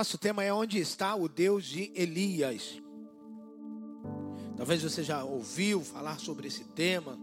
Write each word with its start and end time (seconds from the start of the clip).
Nosso 0.00 0.16
tema 0.16 0.42
é 0.42 0.50
onde 0.50 0.78
está 0.78 1.14
o 1.14 1.28
Deus 1.28 1.66
de 1.66 1.92
Elias. 1.94 2.80
Talvez 4.56 4.82
você 4.82 5.02
já 5.02 5.22
ouviu 5.22 5.82
falar 5.82 6.18
sobre 6.18 6.48
esse 6.48 6.64
tema, 6.64 7.18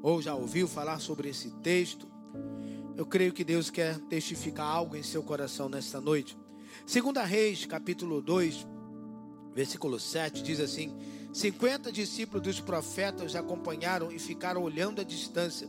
ou 0.00 0.22
já 0.22 0.32
ouviu 0.32 0.68
falar 0.68 1.00
sobre 1.00 1.28
esse 1.28 1.50
texto. 1.60 2.06
Eu 2.96 3.04
creio 3.04 3.32
que 3.32 3.42
Deus 3.42 3.68
quer 3.68 3.98
testificar 4.02 4.64
algo 4.64 4.94
em 4.94 5.02
seu 5.02 5.24
coração 5.24 5.68
nesta 5.68 6.00
noite. 6.00 6.38
Segunda 6.86 7.24
Reis, 7.24 7.66
capítulo 7.66 8.22
2, 8.22 8.64
versículo 9.52 9.98
7, 9.98 10.40
diz 10.40 10.60
assim: 10.60 10.96
50 11.32 11.90
discípulos 11.90 12.44
dos 12.44 12.60
profetas 12.60 13.34
acompanharam 13.34 14.12
e 14.12 14.20
ficaram 14.20 14.62
olhando 14.62 15.00
à 15.00 15.04
distância, 15.04 15.68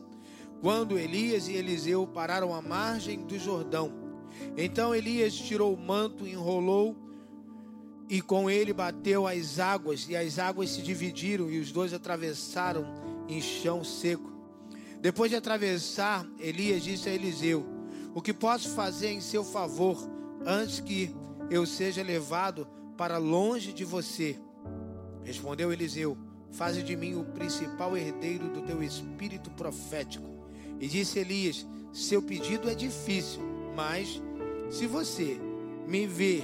quando 0.62 1.00
Elias 1.00 1.48
e 1.48 1.54
Eliseu 1.54 2.06
pararam 2.06 2.54
à 2.54 2.62
margem 2.62 3.26
do 3.26 3.40
Jordão. 3.40 4.01
Então 4.58 4.94
Elias 4.94 5.34
tirou 5.34 5.74
o 5.74 5.78
manto, 5.78 6.28
enrolou 6.28 6.96
e 8.12 8.22
com 8.22 8.50
ele 8.50 8.74
bateu 8.74 9.26
as 9.26 9.58
águas, 9.58 10.06
e 10.10 10.18
as 10.18 10.38
águas 10.38 10.72
se 10.72 10.82
dividiram, 10.82 11.50
e 11.50 11.60
os 11.60 11.72
dois 11.72 11.94
atravessaram 11.94 12.86
em 13.30 13.42
chão 13.42 13.86
seco. 13.86 14.30
Depois 15.00 15.32
de 15.32 15.38
atravessar, 15.38 16.28
Elias 16.38 16.84
disse 16.84 17.08
a 17.08 17.14
Eliseu: 17.14 17.66
O 18.14 18.22
que 18.22 18.34
posso 18.34 18.70
fazer 18.72 19.12
em 19.12 19.22
seu 19.22 19.46
favor 19.46 19.98
antes 20.46 20.82
que 20.82 21.16
eu 21.50 21.66
seja 21.66 22.04
levado 22.04 22.68
para 22.98 23.18
longe 23.18 23.72
de 23.72 23.86
você? 23.86 24.38
Respondeu 25.24 25.72
Eliseu: 25.72 26.18
Faze 26.52 26.84
de 26.84 26.98
mim 26.98 27.16
o 27.16 27.24
principal 27.24 27.96
herdeiro 27.96 28.50
do 28.50 28.62
teu 28.62 28.84
espírito 28.84 29.50
profético. 29.52 30.30
E 30.82 30.88
disse 30.88 31.18
Elias: 31.18 31.66
Seu 31.94 32.22
pedido 32.22 32.70
é 32.70 32.76
difícil, 32.76 33.42
mas 33.76 34.22
se 34.70 34.88
você 34.88 35.40
me 35.88 36.08
ver, 36.08 36.44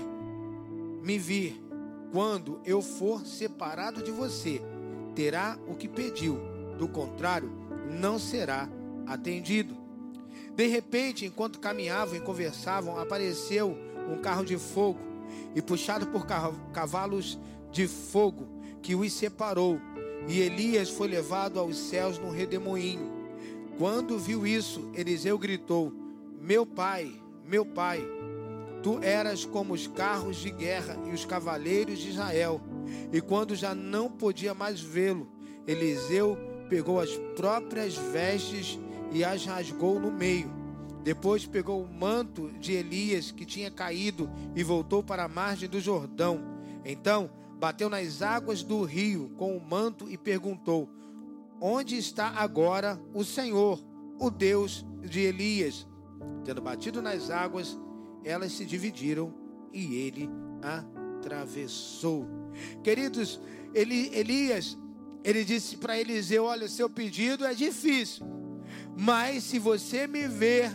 me 1.01 1.17
vir 1.17 1.61
quando 2.11 2.59
eu 2.65 2.81
for 2.81 3.25
separado 3.25 4.01
de 4.01 4.11
você, 4.11 4.61
terá 5.15 5.57
o 5.67 5.75
que 5.75 5.87
pediu. 5.87 6.39
Do 6.77 6.87
contrário, 6.87 7.51
não 7.99 8.19
será 8.19 8.69
atendido. 9.05 9.75
De 10.55 10.67
repente, 10.67 11.25
enquanto 11.25 11.59
caminhavam 11.59 12.15
e 12.15 12.21
conversavam, 12.21 12.99
apareceu 12.99 13.77
um 14.09 14.17
carro 14.17 14.45
de 14.45 14.57
fogo 14.57 14.99
e 15.55 15.61
puxado 15.61 16.07
por 16.07 16.25
cavalos 16.71 17.37
de 17.71 17.87
fogo 17.87 18.47
que 18.81 18.95
os 18.95 19.11
separou. 19.13 19.79
E 20.27 20.39
Elias 20.39 20.89
foi 20.89 21.07
levado 21.07 21.59
aos 21.59 21.77
céus 21.77 22.17
num 22.17 22.31
redemoinho. 22.31 23.11
Quando 23.77 24.17
viu 24.17 24.45
isso, 24.45 24.89
Eliseu 24.93 25.37
gritou: 25.37 25.93
Meu 26.41 26.65
pai, 26.65 27.13
meu 27.47 27.65
pai, 27.65 28.05
Tu 28.81 28.99
eras 29.01 29.43
como 29.43 29.73
os 29.73 29.87
carros 29.87 30.37
de 30.37 30.51
guerra 30.51 30.97
e 31.07 31.09
os 31.09 31.25
cavaleiros 31.25 31.99
de 31.99 32.09
Israel. 32.09 32.61
E 33.11 33.19
quando 33.19 33.55
já 33.55 33.73
não 33.73 34.09
podia 34.09 34.53
mais 34.53 34.79
vê-lo, 34.79 35.27
Eliseu 35.67 36.37
pegou 36.69 36.99
as 36.99 37.09
próprias 37.35 37.95
vestes 37.95 38.79
e 39.11 39.23
as 39.23 39.45
rasgou 39.45 39.99
no 39.99 40.11
meio. 40.11 40.49
Depois 41.03 41.45
pegou 41.45 41.81
o 41.81 41.93
manto 41.93 42.51
de 42.59 42.73
Elias 42.73 43.31
que 43.31 43.45
tinha 43.45 43.71
caído 43.71 44.29
e 44.55 44.63
voltou 44.63 45.01
para 45.03 45.23
a 45.23 45.29
margem 45.29 45.67
do 45.67 45.79
Jordão. 45.79 46.39
Então 46.85 47.29
bateu 47.59 47.89
nas 47.89 48.21
águas 48.21 48.63
do 48.63 48.83
rio 48.83 49.31
com 49.37 49.57
o 49.57 49.61
manto 49.61 50.09
e 50.09 50.17
perguntou: 50.17 50.87
Onde 51.59 51.97
está 51.97 52.29
agora 52.29 52.97
o 53.13 53.23
Senhor, 53.23 53.83
o 54.19 54.29
Deus 54.29 54.85
de 55.01 55.21
Elias? 55.21 55.87
Tendo 56.43 56.61
batido 56.61 57.01
nas 57.01 57.29
águas, 57.29 57.77
elas 58.23 58.51
se 58.53 58.65
dividiram 58.65 59.33
e 59.73 59.95
ele 59.95 60.29
atravessou. 60.61 62.25
Queridos, 62.83 63.39
ele, 63.73 64.09
Elias, 64.13 64.77
ele 65.23 65.43
disse 65.43 65.77
para 65.77 65.99
Eliseu: 65.99 66.45
Olha, 66.45 66.67
seu 66.67 66.89
pedido 66.89 67.45
é 67.45 67.53
difícil, 67.53 68.25
mas 68.97 69.43
se 69.43 69.59
você 69.59 70.07
me 70.07 70.27
ver 70.27 70.71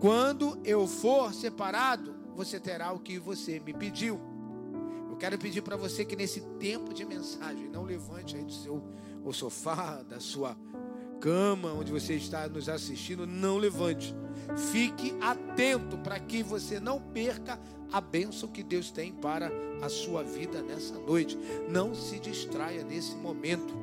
quando 0.00 0.58
eu 0.64 0.86
for 0.86 1.34
separado, 1.34 2.14
você 2.34 2.58
terá 2.58 2.90
o 2.92 2.98
que 2.98 3.18
você 3.18 3.60
me 3.60 3.74
pediu. 3.74 4.18
Eu 5.10 5.16
quero 5.16 5.38
pedir 5.38 5.60
para 5.60 5.76
você 5.76 6.06
que 6.06 6.16
nesse 6.16 6.40
tempo 6.58 6.94
de 6.94 7.04
mensagem, 7.04 7.68
não 7.68 7.82
levante 7.82 8.34
aí 8.34 8.44
do 8.44 8.52
seu 8.52 8.82
o 9.22 9.32
sofá, 9.32 10.02
da 10.02 10.18
sua 10.18 10.56
cama, 11.20 11.72
onde 11.72 11.92
você 11.92 12.14
está 12.14 12.48
nos 12.48 12.68
assistindo, 12.68 13.26
não 13.26 13.58
levante. 13.58 14.14
Fique 14.72 15.14
atento 15.20 15.98
para 15.98 16.18
que 16.18 16.42
você 16.42 16.80
não 16.80 17.00
perca 17.00 17.60
a 17.92 18.00
bênção 18.00 18.48
que 18.48 18.62
Deus 18.62 18.90
tem 18.90 19.12
para 19.12 19.50
a 19.82 19.88
sua 19.88 20.22
vida 20.22 20.62
nessa 20.62 20.94
noite. 20.94 21.38
Não 21.68 21.94
se 21.94 22.18
distraia 22.18 22.82
nesse 22.82 23.14
momento. 23.16 23.74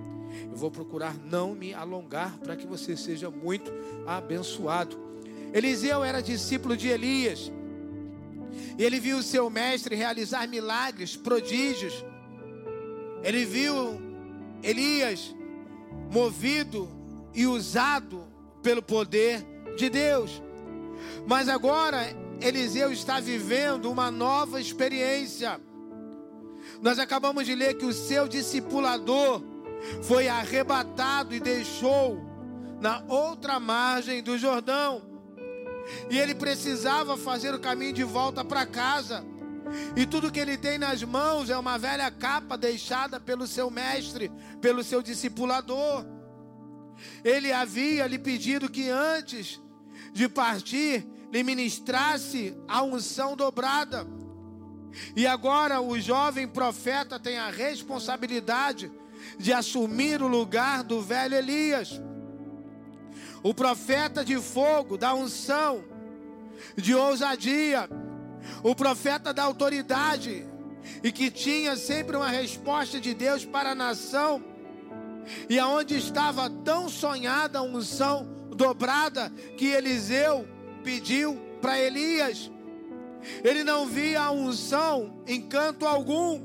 Eu 0.50 0.56
vou 0.56 0.72
procurar 0.72 1.16
não 1.18 1.54
me 1.54 1.74
alongar 1.74 2.38
para 2.40 2.56
que 2.56 2.68
você 2.68 2.98
seja 2.98 3.30
muito 3.30 3.72
abençoado. 4.06 4.98
Eliseu 5.54 6.04
era 6.04 6.22
discípulo 6.22 6.76
de 6.76 6.90
Elias. 6.90 7.52
E 8.78 8.84
ele 8.84 9.00
viu 9.00 9.22
seu 9.22 9.50
mestre 9.50 9.96
realizar 9.96 10.48
milagres, 10.48 11.16
prodígios. 11.16 12.04
Ele 13.24 13.46
viu 13.46 14.02
Elias 14.62 15.36
movido 16.12 16.90
e 17.38 17.46
usado 17.46 18.28
pelo 18.64 18.82
poder 18.82 19.46
de 19.78 19.92
Deus. 19.92 20.42
Mas 21.28 21.48
agora 21.48 22.00
Eliseu 22.42 22.92
está 22.92 23.20
vivendo 23.20 23.92
uma 23.92 24.10
nova 24.10 24.60
experiência. 24.60 25.62
Nós 26.82 26.98
acabamos 26.98 27.46
de 27.46 27.54
ler 27.54 27.76
que 27.76 27.86
o 27.86 27.94
seu 27.94 28.28
discipulador 28.28 29.44
foi 30.02 30.28
arrebatado 30.28 31.36
e 31.36 31.40
deixou 31.40 32.20
na 32.82 33.04
outra 33.08 33.60
margem 33.60 34.24
do 34.24 34.36
Jordão. 34.36 35.04
E 36.10 36.18
ele 36.18 36.34
precisava 36.34 37.16
fazer 37.18 37.54
o 37.54 37.60
caminho 37.60 37.94
de 37.94 38.04
volta 38.04 38.44
para 38.44 38.66
casa. 38.66 39.24
E 39.96 40.08
tudo 40.08 40.32
que 40.32 40.40
ele 40.40 40.58
tem 40.58 40.80
nas 40.80 41.04
mãos 41.04 41.52
é 41.52 41.58
uma 41.58 41.78
velha 41.78 42.10
capa 42.10 42.58
deixada 42.58 43.20
pelo 43.20 43.46
seu 43.46 43.70
mestre, 43.70 44.32
pelo 44.60 44.84
seu 44.84 45.04
discipulador. 45.04 46.17
Ele 47.24 47.52
havia 47.52 48.08
lhe 48.08 48.18
pedido 48.18 48.70
que 48.70 48.90
antes 48.90 49.62
de 50.14 50.28
partir 50.28 51.06
lhe 51.32 51.44
ministrasse 51.44 52.56
a 52.68 52.82
unção 52.84 53.36
dobrada. 53.36 54.08
E 55.16 55.28
agora 55.28 55.82
o 55.82 56.00
jovem 56.00 56.48
profeta 56.48 57.20
tem 57.20 57.38
a 57.38 57.50
responsabilidade 57.50 58.92
de 59.38 59.54
assumir 59.54 60.22
o 60.22 60.28
lugar 60.28 60.84
do 60.84 61.02
velho 61.02 61.36
Elias. 61.36 62.02
O 63.44 63.54
profeta 63.54 64.26
de 64.26 64.38
fogo, 64.38 64.98
da 64.98 65.14
unção, 65.14 65.84
de 66.76 66.96
ousadia, 66.96 67.90
o 68.64 68.76
profeta 68.76 69.34
da 69.34 69.44
autoridade, 69.44 70.48
e 71.04 71.12
que 71.12 71.30
tinha 71.30 71.76
sempre 71.76 72.16
uma 72.16 72.30
resposta 72.30 73.00
de 73.00 73.14
Deus 73.14 73.46
para 73.46 73.72
a 73.72 73.76
nação 73.76 74.44
e 75.50 75.60
aonde 75.60 75.98
estava 75.98 76.50
tão 76.50 76.90
sonhada 76.90 77.60
a 77.60 77.64
unção 77.64 78.28
dobrada 78.56 79.30
que 79.58 79.68
Eliseu 79.68 80.48
pediu 80.84 81.40
para 81.62 81.80
Elias. 81.80 82.52
Ele 83.44 83.64
não 83.64 83.86
via 83.86 84.22
a 84.22 84.32
unção 84.32 85.22
em 85.28 85.42
canto 85.42 85.86
algum. 85.86 86.42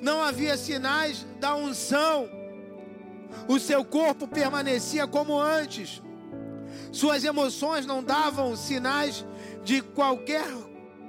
Não 0.00 0.22
havia 0.22 0.56
sinais 0.56 1.26
da 1.38 1.54
unção. 1.54 2.28
O 3.46 3.58
seu 3.58 3.84
corpo 3.84 4.26
permanecia 4.26 5.06
como 5.06 5.38
antes. 5.38 6.02
Suas 6.90 7.24
emoções 7.24 7.86
não 7.86 8.02
davam 8.02 8.56
sinais 8.56 9.24
de 9.62 9.82
qualquer 9.82 10.46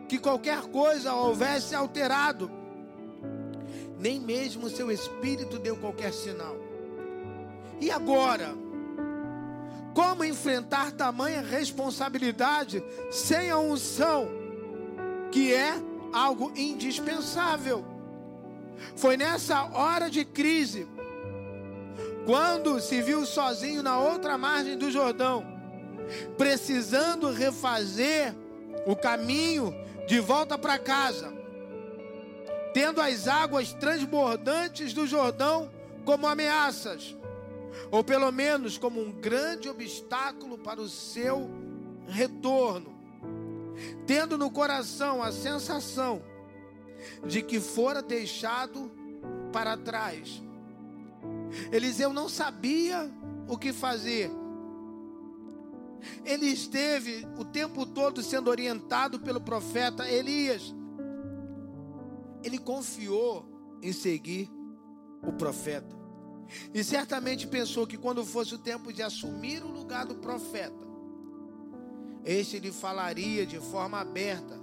que 0.08 0.18
qualquer 0.18 0.62
coisa 0.64 1.14
houvesse 1.14 1.76
alterado 1.76 2.59
nem 4.00 4.20
mesmo 4.20 4.70
seu 4.70 4.90
espírito 4.90 5.60
deu 5.60 5.76
qualquer 5.76 6.14
sinal. 6.14 6.56
E 7.82 7.92
agora? 7.92 8.56
Como 9.94 10.24
enfrentar 10.24 10.92
tamanha 10.94 11.42
responsabilidade 11.42 12.82
sem 13.12 13.50
a 13.50 13.58
unção, 13.58 14.30
que 15.32 15.54
é 15.54 15.74
algo 16.14 16.54
indispensável? 16.56 17.84
Foi 18.96 19.18
nessa 19.18 19.66
hora 19.66 20.10
de 20.10 20.24
crise, 20.24 20.88
quando 22.26 22.80
se 22.80 23.02
viu 23.02 23.26
sozinho 23.26 23.84
na 23.84 24.00
outra 24.00 24.38
margem 24.38 24.78
do 24.78 24.90
Jordão, 24.90 25.46
precisando 26.38 27.30
refazer 27.32 28.34
o 28.86 28.96
caminho 28.96 29.74
de 30.08 30.20
volta 30.22 30.58
para 30.58 30.80
casa 30.80 31.39
tendo 32.80 33.02
as 33.02 33.28
águas 33.28 33.74
transbordantes 33.74 34.94
do 34.94 35.06
Jordão 35.06 35.70
como 36.06 36.26
ameaças, 36.26 37.14
ou 37.92 38.06
pelo 38.06 38.32
menos 38.32 38.78
como 38.78 39.02
um 39.02 39.12
grande 39.12 39.68
obstáculo 39.68 40.58
para 40.58 40.80
o 40.80 40.88
seu 40.88 41.50
retorno. 42.08 42.98
tendo 44.08 44.38
no 44.38 44.50
coração 44.50 45.22
a 45.22 45.30
sensação 45.30 46.22
de 47.26 47.42
que 47.42 47.60
fora 47.60 48.02
deixado 48.02 48.90
para 49.52 49.76
trás. 49.76 50.42
Eliseu 51.74 52.14
não 52.14 52.30
sabia 52.30 53.12
o 53.48 53.58
que 53.58 53.74
fazer. 53.74 54.32
Ele 56.26 56.46
esteve 56.46 57.28
o 57.38 57.44
tempo 57.44 57.86
todo 57.86 58.24
sendo 58.24 58.50
orientado 58.50 59.20
pelo 59.20 59.42
profeta 59.42 60.10
Elias. 60.10 60.74
Ele 62.44 62.58
confiou 62.58 63.46
em 63.82 63.92
seguir 63.92 64.50
o 65.22 65.32
profeta. 65.34 65.98
E 66.74 66.84
certamente 66.84 67.48
pensou 67.48 67.86
que 67.86 67.98
quando 67.98 68.26
fosse 68.26 68.56
o 68.56 68.60
tempo 68.60 68.92
de 68.92 69.02
assumir 69.02 69.64
o 69.64 69.68
lugar 69.72 70.06
do 70.06 70.16
profeta, 70.16 70.88
este 72.26 72.60
lhe 72.60 72.72
falaria 72.72 73.46
de 73.46 73.60
forma 73.60 74.00
aberta, 74.00 74.60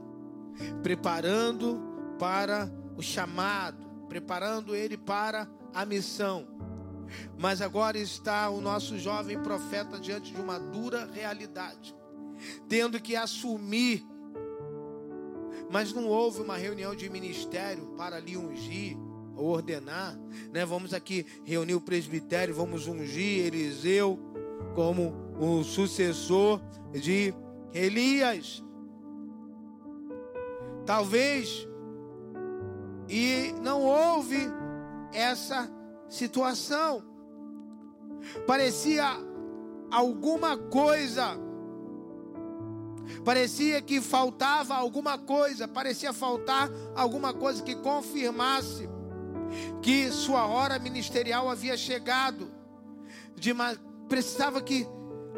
preparando 0.82 1.81
para 2.19 2.70
o 2.96 3.02
chamado, 3.02 3.87
preparando 4.08 4.75
ele 4.75 4.96
para 4.96 5.49
a 5.72 5.84
missão. 5.84 6.46
Mas 7.38 7.61
agora 7.61 7.99
está 7.99 8.50
o 8.50 8.61
nosso 8.61 8.99
jovem 8.99 9.40
profeta 9.43 9.99
diante 9.99 10.32
de 10.32 10.40
uma 10.40 10.58
dura 10.58 11.08
realidade, 11.12 11.94
tendo 12.69 13.00
que 13.00 13.14
assumir. 13.14 14.05
Mas 15.71 15.93
não 15.93 16.07
houve 16.07 16.41
uma 16.41 16.57
reunião 16.57 16.95
de 16.95 17.09
ministério 17.09 17.95
para 17.97 18.21
lhe 18.21 18.37
ungir 18.37 18.97
ou 19.35 19.49
ordenar, 19.49 20.19
né? 20.53 20.65
Vamos 20.65 20.95
aqui 20.95 21.27
reunir 21.45 21.75
o 21.75 21.81
presbitério, 21.81 22.55
vamos 22.55 22.87
ungir 22.87 23.47
Eliseu 23.47 24.19
como 24.75 25.15
o 25.39 25.63
sucessor 25.63 26.61
de 26.93 27.35
Elias. 27.75 28.63
Talvez 30.87 31.67
e 33.09 33.55
não 33.63 33.83
houve 33.83 34.39
essa 35.13 35.71
situação. 36.09 37.03
Parecia 38.47 39.05
alguma 39.91 40.57
coisa. 40.57 41.45
Parecia 43.25 43.81
que 43.81 44.00
faltava 44.00 44.75
alguma 44.75 45.19
coisa, 45.19 45.67
parecia 45.67 46.12
faltar 46.12 46.70
alguma 46.94 47.32
coisa 47.32 47.62
que 47.62 47.75
confirmasse 47.75 48.88
que 49.82 50.11
sua 50.11 50.47
hora 50.47 50.79
ministerial 50.79 51.49
havia 51.49 51.76
chegado. 51.76 52.50
Uma, 53.53 53.76
precisava 54.08 54.61
que 54.61 54.87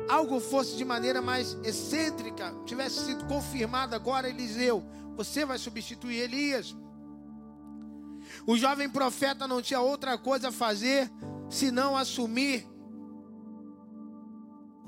algo 0.09 0.41
fosse 0.41 0.77
de 0.77 0.85
maneira 0.85 1.21
mais 1.21 1.57
excêntrica, 1.63 2.55
tivesse 2.65 3.05
sido 3.05 3.27
confirmado 3.27 3.95
agora 3.95 4.29
Eliseu, 4.29 4.83
você 5.17 5.45
vai 5.45 5.59
substituir 5.59 6.19
Elias. 6.19 6.75
O 8.47 8.57
jovem 8.57 8.89
profeta 8.89 9.47
não 9.47 9.61
tinha 9.61 9.81
outra 9.81 10.17
coisa 10.17 10.49
a 10.49 10.53
fazer 10.53 11.11
senão 11.51 11.97
assumir 11.97 12.67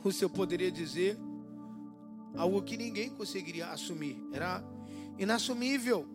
o 0.02 0.12
seu 0.12 0.30
poderia 0.30 0.70
dizer 0.70 1.18
algo 2.36 2.62
que 2.62 2.76
ninguém 2.76 3.10
conseguiria 3.10 3.68
assumir, 3.68 4.22
era 4.32 4.62
inassumível. 5.18 6.06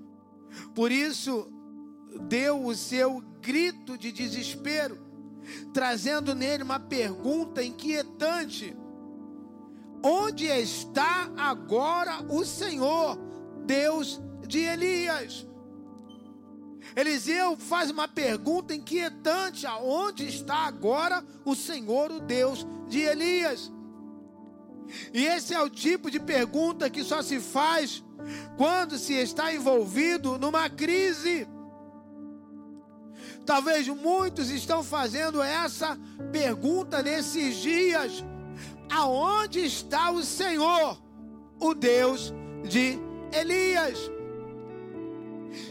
Por 0.74 0.92
isso, 0.92 1.52
deu 2.22 2.66
o 2.66 2.76
seu 2.76 3.22
grito 3.42 3.98
de 3.98 4.12
desespero, 4.12 4.98
trazendo 5.74 6.34
nele 6.34 6.64
uma 6.64 6.80
pergunta 6.80 7.64
inquietante: 7.64 8.76
Onde 10.02 10.46
está 10.46 11.32
agora 11.38 12.24
o 12.30 12.46
Senhor, 12.46 13.18
Deus 13.66 14.22
de 14.48 14.60
Elias? 14.60 15.46
Eliseu 16.96 17.58
faz 17.58 17.90
uma 17.90 18.08
pergunta 18.08 18.74
inquietante: 18.74 19.66
aonde 19.66 20.28
está 20.28 20.66
agora 20.66 21.24
o 21.44 21.56
Senhor, 21.56 22.12
o 22.12 22.20
Deus 22.20 22.66
de 22.88 23.02
Elias? 23.02 23.72
E 25.14 25.26
esse 25.26 25.54
é 25.54 25.62
o 25.62 25.70
tipo 25.70 26.10
de 26.12 26.20
pergunta 26.20 26.90
que 26.90 27.04
só 27.04 27.22
se 27.22 27.40
faz 27.40 28.04
quando 28.58 28.98
se 28.98 29.14
está 29.14 29.54
envolvido 29.54 30.38
numa 30.38 30.70
crise. 30.70 31.48
Talvez 33.46 33.88
muitos 33.88 34.50
estão 34.50 34.84
fazendo 34.84 35.42
essa 35.42 35.98
pergunta 36.32 37.02
nesses 37.04 37.58
dias: 37.58 38.24
aonde 38.90 39.66
está 39.66 40.10
o 40.12 40.24
Senhor, 40.24 41.00
o 41.60 41.74
Deus 41.74 42.34
de 42.64 43.00
Elias? 43.32 44.12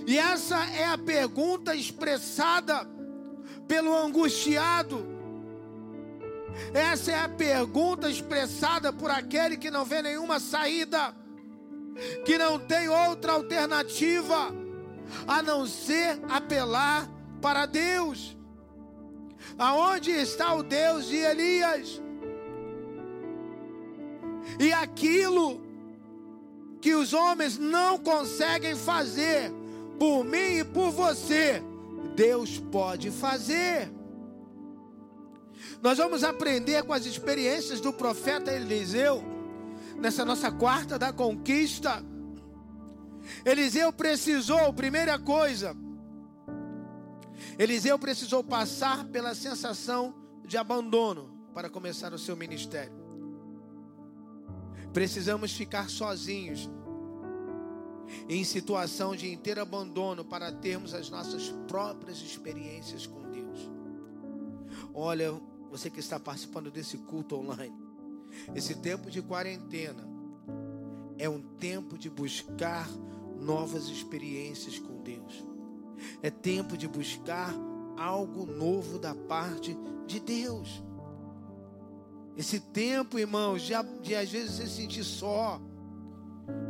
E 0.06 0.18
essa 0.18 0.64
é 0.70 0.86
a 0.86 0.98
pergunta 0.98 1.74
expressada 1.74 2.88
pelo 3.66 3.94
angustiado. 3.94 5.13
Essa 6.72 7.12
é 7.12 7.18
a 7.18 7.28
pergunta 7.28 8.08
expressada 8.08 8.92
por 8.92 9.10
aquele 9.10 9.56
que 9.56 9.70
não 9.70 9.84
vê 9.84 10.02
nenhuma 10.02 10.38
saída, 10.38 11.14
que 12.24 12.38
não 12.38 12.58
tem 12.58 12.88
outra 12.88 13.32
alternativa 13.32 14.52
a 15.26 15.42
não 15.42 15.66
ser 15.66 16.20
apelar 16.28 17.08
para 17.40 17.66
Deus. 17.66 18.36
Aonde 19.58 20.10
está 20.10 20.54
o 20.54 20.62
Deus 20.62 21.06
de 21.06 21.16
Elias? 21.16 22.00
E 24.58 24.72
aquilo 24.72 25.60
que 26.80 26.94
os 26.94 27.12
homens 27.12 27.58
não 27.58 27.98
conseguem 27.98 28.76
fazer, 28.76 29.50
por 29.98 30.24
mim 30.24 30.58
e 30.58 30.64
por 30.64 30.90
você, 30.90 31.62
Deus 32.14 32.58
pode 32.58 33.10
fazer. 33.10 33.90
Nós 35.84 35.98
vamos 35.98 36.24
aprender 36.24 36.82
com 36.84 36.94
as 36.94 37.04
experiências 37.04 37.78
do 37.78 37.92
profeta 37.92 38.50
Eliseu, 38.50 39.22
nessa 39.98 40.24
nossa 40.24 40.50
quarta 40.50 40.98
da 40.98 41.12
conquista. 41.12 42.02
Eliseu 43.44 43.92
precisou, 43.92 44.72
primeira 44.72 45.18
coisa, 45.18 45.76
Eliseu 47.58 47.98
precisou 47.98 48.42
passar 48.42 49.04
pela 49.08 49.34
sensação 49.34 50.14
de 50.46 50.56
abandono 50.56 51.30
para 51.52 51.68
começar 51.68 52.14
o 52.14 52.18
seu 52.18 52.34
ministério. 52.34 53.04
Precisamos 54.90 55.52
ficar 55.52 55.90
sozinhos 55.90 56.70
em 58.26 58.42
situação 58.42 59.14
de 59.14 59.30
inteiro 59.30 59.60
abandono 59.60 60.24
para 60.24 60.50
termos 60.50 60.94
as 60.94 61.10
nossas 61.10 61.50
próprias 61.68 62.22
experiências 62.22 63.06
com 63.06 63.30
Deus. 63.30 63.70
Olha, 64.94 65.38
você 65.74 65.90
que 65.90 65.98
está 65.98 66.20
participando 66.20 66.70
desse 66.70 66.96
culto 66.98 67.34
online, 67.34 67.74
esse 68.54 68.76
tempo 68.76 69.10
de 69.10 69.20
quarentena 69.20 70.08
é 71.18 71.28
um 71.28 71.42
tempo 71.42 71.98
de 71.98 72.08
buscar 72.08 72.88
novas 73.40 73.88
experiências 73.88 74.78
com 74.78 75.02
Deus. 75.02 75.44
É 76.22 76.30
tempo 76.30 76.76
de 76.76 76.86
buscar 76.86 77.52
algo 77.96 78.46
novo 78.46 79.00
da 79.00 79.16
parte 79.16 79.76
de 80.06 80.20
Deus. 80.20 80.80
Esse 82.36 82.60
tempo, 82.60 83.18
irmãos, 83.18 83.62
de, 83.62 83.72
de 84.00 84.14
às 84.14 84.30
vezes 84.30 84.52
se 84.52 84.68
sentir 84.68 85.02
só, 85.02 85.60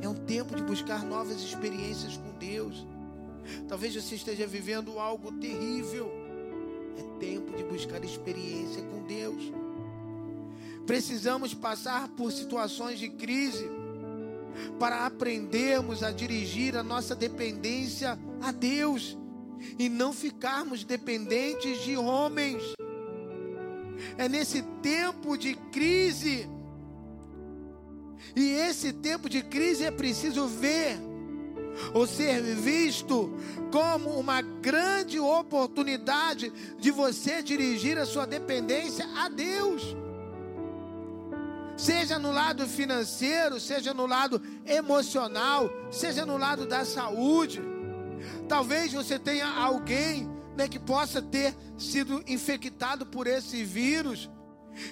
é 0.00 0.08
um 0.08 0.14
tempo 0.14 0.56
de 0.56 0.62
buscar 0.62 1.04
novas 1.04 1.42
experiências 1.42 2.16
com 2.16 2.38
Deus. 2.38 2.86
Talvez 3.68 3.94
você 3.94 4.14
esteja 4.14 4.46
vivendo 4.46 4.98
algo 4.98 5.30
terrível. 5.32 6.23
É 6.98 7.18
tempo 7.18 7.56
de 7.56 7.64
buscar 7.64 8.04
experiência 8.04 8.82
com 8.82 9.02
Deus. 9.02 9.52
Precisamos 10.86 11.54
passar 11.54 12.08
por 12.08 12.30
situações 12.30 12.98
de 12.98 13.08
crise 13.08 13.70
para 14.78 15.06
aprendermos 15.06 16.02
a 16.02 16.10
dirigir 16.10 16.76
a 16.76 16.82
nossa 16.82 17.14
dependência 17.14 18.18
a 18.40 18.52
Deus 18.52 19.16
e 19.78 19.88
não 19.88 20.12
ficarmos 20.12 20.84
dependentes 20.84 21.82
de 21.82 21.96
homens. 21.96 22.62
É 24.18 24.28
nesse 24.28 24.62
tempo 24.82 25.36
de 25.36 25.54
crise 25.72 26.48
e 28.36 28.50
esse 28.50 28.92
tempo 28.92 29.28
de 29.28 29.42
crise 29.42 29.84
é 29.84 29.90
preciso 29.90 30.46
ver 30.46 30.98
ou 31.92 32.06
ser 32.06 32.42
visto 32.42 33.32
como 33.70 34.10
uma 34.10 34.40
grande 34.40 35.18
oportunidade 35.18 36.52
de 36.78 36.90
você 36.90 37.42
dirigir 37.42 37.98
a 37.98 38.06
sua 38.06 38.26
dependência 38.26 39.06
a 39.16 39.28
Deus. 39.28 39.96
Seja 41.76 42.18
no 42.18 42.30
lado 42.30 42.66
financeiro, 42.68 43.58
seja 43.58 43.92
no 43.92 44.06
lado 44.06 44.40
emocional, 44.64 45.68
seja 45.90 46.24
no 46.24 46.36
lado 46.36 46.66
da 46.66 46.84
saúde. 46.84 47.60
Talvez 48.48 48.92
você 48.92 49.18
tenha 49.18 49.46
alguém 49.46 50.30
né, 50.56 50.68
que 50.68 50.78
possa 50.78 51.20
ter 51.20 51.54
sido 51.76 52.22
infectado 52.26 53.04
por 53.04 53.26
esse 53.26 53.64
vírus 53.64 54.30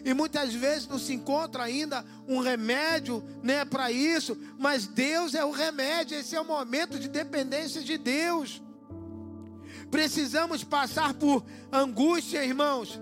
E 0.05 0.15
muitas 0.15 0.55
vezes 0.55 0.87
não 0.87 0.99
se 0.99 1.13
encontra 1.13 1.65
ainda 1.65 2.05
um 2.27 2.39
remédio 2.39 3.23
né, 3.43 3.65
para 3.65 3.91
isso, 3.91 4.39
mas 4.59 4.87
Deus 4.87 5.35
é 5.35 5.45
o 5.45 5.51
remédio, 5.51 6.19
esse 6.19 6.37
é 6.37 6.41
o 6.41 6.45
momento 6.45 6.99
de 6.99 7.09
dependência 7.09 7.83
de 7.83 7.99
Deus. 7.99 8.63
Precisamos 9.91 10.65
passar 10.65 11.15
por 11.15 11.45
angústia, 11.71 12.45
irmãos, 12.45 13.01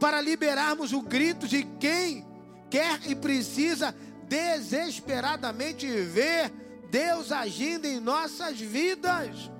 para 0.00 0.20
liberarmos 0.20 0.92
o 0.92 1.02
grito 1.02 1.46
de 1.46 1.64
quem 1.78 2.26
quer 2.70 3.00
e 3.06 3.14
precisa 3.14 3.94
desesperadamente 4.28 5.86
ver 5.86 6.52
Deus 6.90 7.32
agindo 7.32 7.86
em 7.86 8.00
nossas 8.00 8.58
vidas. 8.58 9.50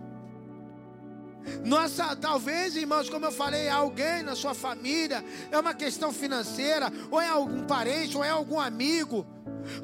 Nossa, 1.65 2.15
talvez, 2.17 2.77
irmãos, 2.77 3.09
como 3.09 3.27
eu 3.27 3.33
falei, 3.33 3.69
alguém 3.69 4.23
na 4.23 4.35
sua 4.35 4.55
família, 4.55 5.25
é 5.51 5.59
uma 5.59 5.75
questão 5.75 6.13
financeira, 6.13 6.93
ou 7.11 7.21
é 7.21 7.29
algum 7.29 7.65
parente, 7.65 8.17
ou 8.17 8.25
é 8.25 8.31
algum 8.31 8.61
amigo, 8.61 9.27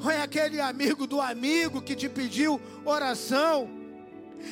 ou 0.03 0.09
é 0.09 0.21
aquele 0.21 0.61
amigo 0.61 1.07
do 1.07 1.19
amigo 1.19 1.81
que 1.81 1.95
te 1.95 2.07
pediu 2.07 2.61
oração. 2.83 3.69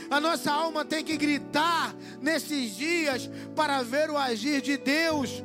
A 0.10 0.20
nossa 0.20 0.52
alma 0.52 0.84
tem 0.84 1.04
que 1.04 1.18
gritar 1.18 1.94
nesses 2.22 2.76
dias 2.76 3.30
para 3.56 3.84
ver 3.84 4.10
o 4.10 4.18
agir 4.18 4.62
de 4.62 4.78
Deus. 4.78 5.44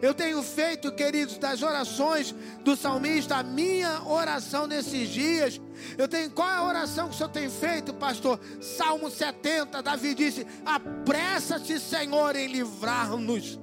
Eu 0.00 0.14
tenho 0.14 0.42
feito, 0.42 0.92
queridos, 0.92 1.38
das 1.38 1.62
orações 1.62 2.34
do 2.62 2.76
salmista, 2.76 3.36
a 3.36 3.42
minha 3.42 4.02
oração 4.04 4.66
nesses 4.66 5.08
dias. 5.08 5.60
Eu 5.96 6.06
tenho, 6.08 6.30
qual 6.30 6.48
é 6.48 6.54
a 6.54 6.64
oração 6.64 7.08
que 7.08 7.14
o 7.14 7.16
senhor 7.16 7.30
tem 7.30 7.48
feito, 7.48 7.92
pastor? 7.94 8.38
Salmo 8.60 9.10
70, 9.10 9.82
Davi 9.82 10.14
disse: 10.14 10.46
Apressa-te, 10.64 11.78
Senhor, 11.80 12.36
em 12.36 12.48
livrar-nos. 12.48 13.58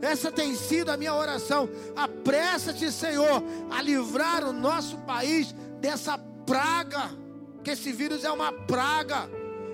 Essa 0.00 0.32
tem 0.32 0.54
sido 0.54 0.90
a 0.90 0.96
minha 0.96 1.14
oração. 1.14 1.68
Apressa-te, 1.94 2.90
Senhor, 2.90 3.42
a 3.70 3.82
livrar 3.82 4.44
o 4.44 4.52
nosso 4.52 4.96
país 4.98 5.54
dessa 5.80 6.18
praga. 6.46 7.10
Que 7.62 7.72
esse 7.72 7.92
vírus 7.92 8.24
é 8.24 8.30
uma 8.30 8.52
praga. 8.52 9.28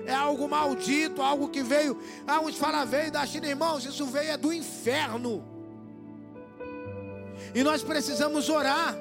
É 0.05 0.13
algo 0.13 0.47
maldito, 0.47 1.21
algo 1.21 1.49
que 1.49 1.63
veio. 1.63 2.01
Ah, 2.25 2.39
uns 2.41 2.57
falam, 2.57 2.85
veio 2.85 3.11
da 3.11 3.25
China, 3.25 3.47
irmãos. 3.47 3.85
Isso 3.85 4.05
veio 4.05 4.31
é 4.31 4.37
do 4.37 4.51
inferno. 4.53 5.56
E 7.53 7.63
nós 7.63 7.83
precisamos 7.83 8.49
orar, 8.49 8.95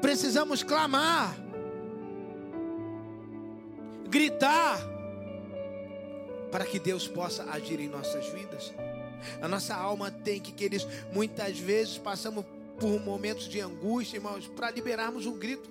precisamos 0.00 0.62
clamar, 0.62 1.36
gritar, 4.08 4.80
para 6.50 6.64
que 6.64 6.78
Deus 6.78 7.06
possa 7.06 7.44
agir 7.50 7.80
em 7.80 7.88
nossas 7.88 8.26
vidas. 8.26 8.72
A 9.40 9.48
nossa 9.48 9.74
alma 9.74 10.10
tem 10.10 10.40
que, 10.40 10.52
queridos, 10.52 10.86
muitas 11.12 11.58
vezes 11.58 11.98
passamos 11.98 12.44
por 12.78 13.00
momentos 13.00 13.48
de 13.48 13.60
angústia, 13.60 14.16
irmãos, 14.16 14.46
para 14.46 14.70
liberarmos 14.70 15.26
um 15.26 15.38
grito. 15.38 15.68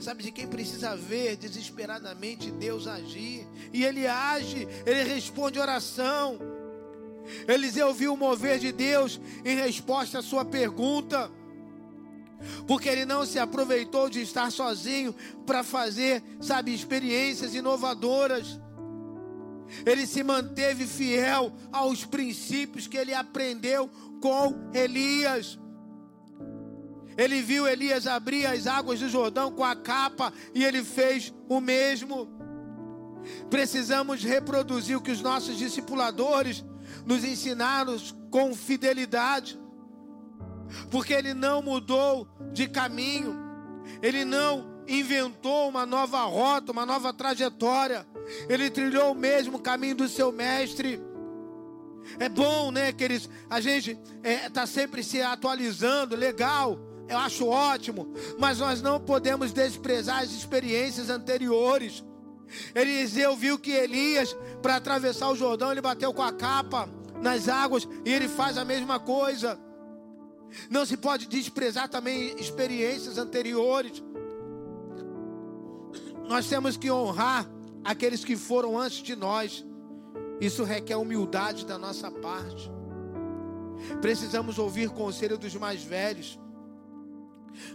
Sabe 0.00 0.22
de 0.22 0.30
quem 0.30 0.46
precisa 0.46 0.96
ver 0.96 1.36
desesperadamente 1.36 2.50
Deus 2.50 2.86
agir? 2.86 3.46
E 3.72 3.84
Ele 3.84 4.06
age, 4.06 4.68
Ele 4.86 5.02
responde 5.02 5.58
oração. 5.58 6.38
Eliseu 7.46 7.92
viu 7.94 8.14
o 8.14 8.16
mover 8.16 8.58
de 8.58 8.72
Deus 8.72 9.20
em 9.44 9.56
resposta 9.56 10.18
à 10.18 10.22
sua 10.22 10.44
pergunta, 10.44 11.30
porque 12.66 12.88
ele 12.88 13.04
não 13.04 13.24
se 13.24 13.38
aproveitou 13.38 14.10
de 14.10 14.20
estar 14.20 14.50
sozinho 14.50 15.14
para 15.46 15.62
fazer, 15.62 16.22
sabe, 16.40 16.74
experiências 16.74 17.54
inovadoras. 17.54 18.60
Ele 19.86 20.06
se 20.06 20.22
manteve 20.22 20.86
fiel 20.86 21.52
aos 21.72 22.04
princípios 22.04 22.86
que 22.86 22.96
ele 22.96 23.14
aprendeu 23.14 23.88
com 24.20 24.70
Elias. 24.74 25.58
Ele 27.16 27.42
viu 27.42 27.66
Elias 27.66 28.06
abrir 28.06 28.46
as 28.46 28.66
águas 28.66 29.00
do 29.00 29.08
Jordão 29.08 29.52
com 29.52 29.64
a 29.64 29.76
capa 29.76 30.32
e 30.54 30.64
ele 30.64 30.82
fez 30.82 31.32
o 31.48 31.60
mesmo. 31.60 32.28
Precisamos 33.50 34.22
reproduzir 34.22 34.96
o 34.96 35.00
que 35.00 35.10
os 35.10 35.20
nossos 35.20 35.56
discipuladores 35.56 36.64
nos 37.04 37.24
ensinaram 37.24 37.96
com 38.30 38.54
fidelidade, 38.54 39.58
porque 40.90 41.12
Ele 41.12 41.34
não 41.34 41.62
mudou 41.62 42.28
de 42.52 42.68
caminho, 42.68 43.36
Ele 44.00 44.24
não 44.24 44.70
inventou 44.88 45.68
uma 45.68 45.86
nova 45.86 46.22
rota, 46.24 46.72
uma 46.72 46.86
nova 46.86 47.12
trajetória, 47.12 48.06
Ele 48.48 48.70
trilhou 48.70 49.12
o 49.12 49.16
mesmo 49.16 49.58
caminho 49.58 49.96
do 49.96 50.08
seu 50.08 50.32
mestre. 50.32 51.00
É 52.18 52.28
bom, 52.28 52.70
né, 52.70 52.92
queridos? 52.92 53.28
A 53.48 53.60
gente 53.60 53.92
está 53.92 54.28
é, 54.28 54.48
tá 54.48 54.66
sempre 54.66 55.04
se 55.04 55.22
atualizando, 55.22 56.16
legal, 56.16 56.78
eu 57.08 57.18
acho 57.18 57.46
ótimo, 57.46 58.12
mas 58.38 58.58
nós 58.58 58.80
não 58.80 58.98
podemos 58.98 59.52
desprezar 59.52 60.22
as 60.22 60.32
experiências 60.32 61.10
anteriores. 61.10 62.02
Eliseu 62.74 63.36
viu 63.36 63.58
que 63.58 63.70
Elias, 63.70 64.36
para 64.60 64.76
atravessar 64.76 65.28
o 65.30 65.36
Jordão, 65.36 65.70
ele 65.70 65.80
bateu 65.80 66.12
com 66.12 66.22
a 66.22 66.32
capa 66.32 66.88
nas 67.20 67.48
águas 67.48 67.88
e 68.04 68.12
ele 68.12 68.28
faz 68.28 68.58
a 68.58 68.64
mesma 68.64 68.98
coisa. 68.98 69.58
Não 70.68 70.84
se 70.84 70.96
pode 70.96 71.26
desprezar 71.26 71.88
também 71.88 72.34
experiências 72.38 73.18
anteriores. 73.18 74.02
Nós 76.28 76.48
temos 76.48 76.76
que 76.76 76.90
honrar 76.90 77.48
aqueles 77.84 78.24
que 78.24 78.36
foram 78.36 78.78
antes 78.78 79.02
de 79.02 79.16
nós. 79.16 79.64
Isso 80.40 80.64
requer 80.64 80.96
humildade 80.96 81.64
da 81.64 81.78
nossa 81.78 82.10
parte. 82.10 82.70
Precisamos 84.00 84.58
ouvir 84.58 84.90
conselho 84.90 85.38
dos 85.38 85.54
mais 85.54 85.82
velhos. 85.82 86.38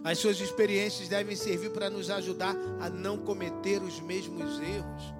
As 0.04 0.18
suas 0.20 0.40
experiências 0.40 1.08
devem 1.08 1.36
servir 1.36 1.72
para 1.72 1.90
nos 1.90 2.10
ajudar 2.10 2.56
a 2.80 2.90
não 2.90 3.18
cometer 3.18 3.82
os 3.82 4.00
mesmos 4.00 4.60
erros. 4.60 5.14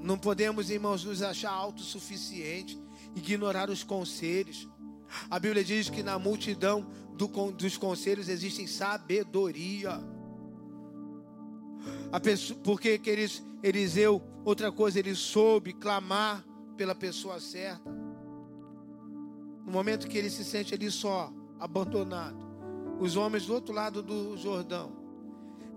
Não 0.00 0.18
podemos, 0.18 0.70
irmãos, 0.70 1.04
nos 1.04 1.22
achar 1.22 1.50
autossuficientes, 1.50 2.78
ignorar 3.14 3.68
os 3.68 3.82
conselhos. 3.82 4.68
A 5.28 5.38
Bíblia 5.38 5.64
diz 5.64 5.90
que 5.90 6.02
na 6.02 6.18
multidão 6.18 6.86
do, 7.14 7.26
dos 7.52 7.76
conselhos 7.76 8.28
existe 8.28 8.66
sabedoria. 8.68 10.00
Pessoa, 12.22 12.58
porque, 12.62 12.98
queridos, 12.98 13.42
Eliseu, 13.62 14.22
outra 14.44 14.70
coisa, 14.70 14.98
ele 14.98 15.14
soube 15.14 15.72
clamar 15.72 16.44
pela 16.76 16.94
pessoa 16.94 17.40
certa. 17.40 17.90
No 19.64 19.72
momento 19.72 20.08
que 20.08 20.16
ele 20.16 20.30
se 20.30 20.44
sente 20.44 20.74
ali 20.74 20.90
só, 20.90 21.32
abandonado, 21.58 22.47
os 22.98 23.16
homens 23.16 23.46
do 23.46 23.54
outro 23.54 23.74
lado 23.74 24.02
do 24.02 24.36
Jordão. 24.36 24.92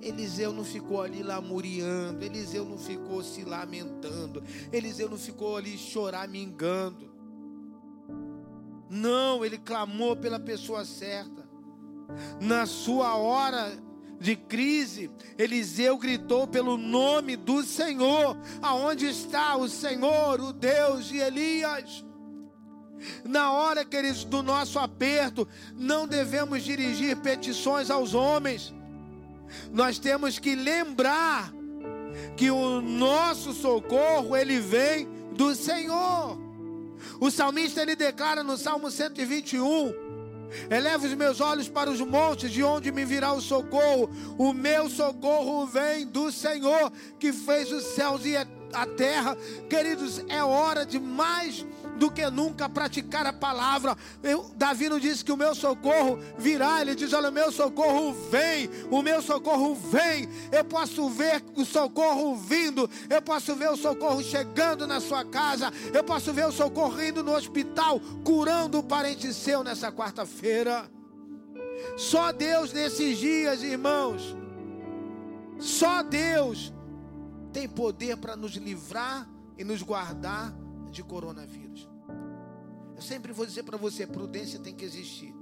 Eliseu 0.02 0.52
não 0.52 0.64
ficou 0.64 1.02
ali 1.02 1.22
lamuriando, 1.22 2.26
Eliseu 2.26 2.66
não 2.66 2.78
ficou 2.78 3.24
se 3.24 3.44
lamentando, 3.44 4.44
Eliseu 4.72 5.10
não 5.10 5.18
ficou 5.18 5.58
ali 5.58 5.78
choramingando. 5.78 7.12
Não, 8.90 9.46
ele 9.46 9.58
clamou 9.58 10.18
pela 10.18 10.40
pessoa 10.40 10.84
certa. 10.84 11.48
Na 12.42 12.66
sua 12.66 13.16
hora 13.16 13.72
de 14.20 14.36
crise, 14.36 15.10
Eliseu 15.38 15.98
gritou 15.98 16.46
pelo 16.48 16.78
nome 16.78 17.36
do 17.36 17.64
Senhor. 17.64 18.38
Aonde 18.62 19.08
está 19.08 19.56
o 19.56 19.70
Senhor, 19.70 20.42
o 20.42 20.52
Deus 20.52 21.06
de 21.06 21.18
Elias? 21.18 22.04
Na 23.24 23.52
hora, 23.52 23.84
queridos, 23.86 24.24
do 24.24 24.44
nosso 24.44 24.80
aperto, 24.80 25.48
não 25.76 26.08
devemos 26.08 26.64
dirigir 26.64 27.18
petições 27.18 27.90
aos 27.90 28.14
homens. 28.14 28.74
Nós 29.72 30.00
temos 30.00 30.40
que 30.40 30.56
lembrar 30.56 31.54
que 32.36 32.50
o 32.52 32.82
nosso 32.82 33.54
socorro 33.54 34.36
ele 34.36 34.60
vem 34.60 35.08
do 35.34 35.56
Senhor. 35.56 36.40
O 37.20 37.32
salmista 37.32 37.82
ele 37.82 37.96
declara 37.96 38.44
no 38.44 38.58
Salmo 38.58 38.90
121: 38.90 39.94
Eleva 40.70 41.06
os 41.06 41.14
meus 41.14 41.40
olhos 41.40 41.68
para 41.68 41.90
os 41.90 42.02
montes, 42.02 42.52
de 42.52 42.64
onde 42.64 42.92
me 42.92 43.06
virá 43.06 43.34
o 43.34 43.42
socorro. 43.42 44.10
O 44.38 44.54
meu 44.54 44.90
socorro 44.90 45.66
vem 45.66 46.06
do 46.06 46.32
Senhor, 46.32 46.92
que 47.20 47.32
fez 47.32 47.72
os 47.72 47.84
céus 47.96 48.26
e 48.26 48.36
a 48.36 48.86
terra. 48.86 49.38
Queridos, 49.70 50.24
é 50.28 50.44
hora 50.44 50.86
de 50.86 51.00
mais 51.00 51.66
do 51.98 52.10
que 52.12 52.30
nunca 52.30 52.68
praticar 52.68 53.26
a 53.26 53.34
palavra. 53.34 53.96
Eu, 54.24 54.52
Davi 54.56 54.90
não 54.90 55.00
disse 55.00 55.24
que 55.24 55.32
o 55.32 55.38
meu 55.38 55.54
socorro 55.54 56.20
virá, 56.38 56.82
ele 56.82 56.96
diz: 56.96 57.14
Olha, 57.14 57.30
o 57.30 57.32
meu 57.32 57.52
socorro 57.52 58.14
vem, 58.14 58.70
o 58.90 59.02
meu 59.02 59.22
socorro 59.22 59.76
vem. 59.76 60.28
Eu 60.52 60.64
posso 60.66 61.10
ver 61.10 61.44
o 61.56 61.66
socorro 61.66 62.36
vindo, 62.36 62.90
eu 63.10 63.22
posso 63.22 63.56
ver 63.56 63.70
o 63.70 63.78
socorro 63.78 64.24
chegando 64.24 64.88
na 64.88 65.00
sua 65.00 65.24
casa, 65.24 65.72
eu 65.94 66.04
posso 66.04 66.34
ver 66.34 66.48
o 66.48 66.52
socorro 66.52 67.02
indo 67.02 67.24
no 67.24 67.36
hospital, 67.36 68.00
curando 68.24 68.80
o 68.80 68.84
parente 68.84 69.34
seu 69.34 69.64
nessa 69.64 69.92
quarta-feira. 69.92 70.90
Só 71.98 72.32
Deus 72.32 72.72
nesses 72.72 73.18
dias, 73.18 73.64
irmãos, 73.64 74.36
só 75.60 76.04
Deus 76.04 76.74
tem 77.52 77.68
poder 77.68 78.18
para 78.18 78.36
nos 78.36 78.54
livrar 78.54 79.28
e 79.58 79.64
nos 79.64 79.82
guardar 79.82 80.54
de 80.92 81.04
coronavírus 81.04 81.61
Eu 83.02 83.04
sempre 83.04 83.34
vou 83.34 83.48
dizer 83.48 83.64
para 83.64 83.78
você: 83.78 84.06
prudência 84.06 84.60
tem 84.60 84.76
que 84.76 84.86
existir. 84.86 85.34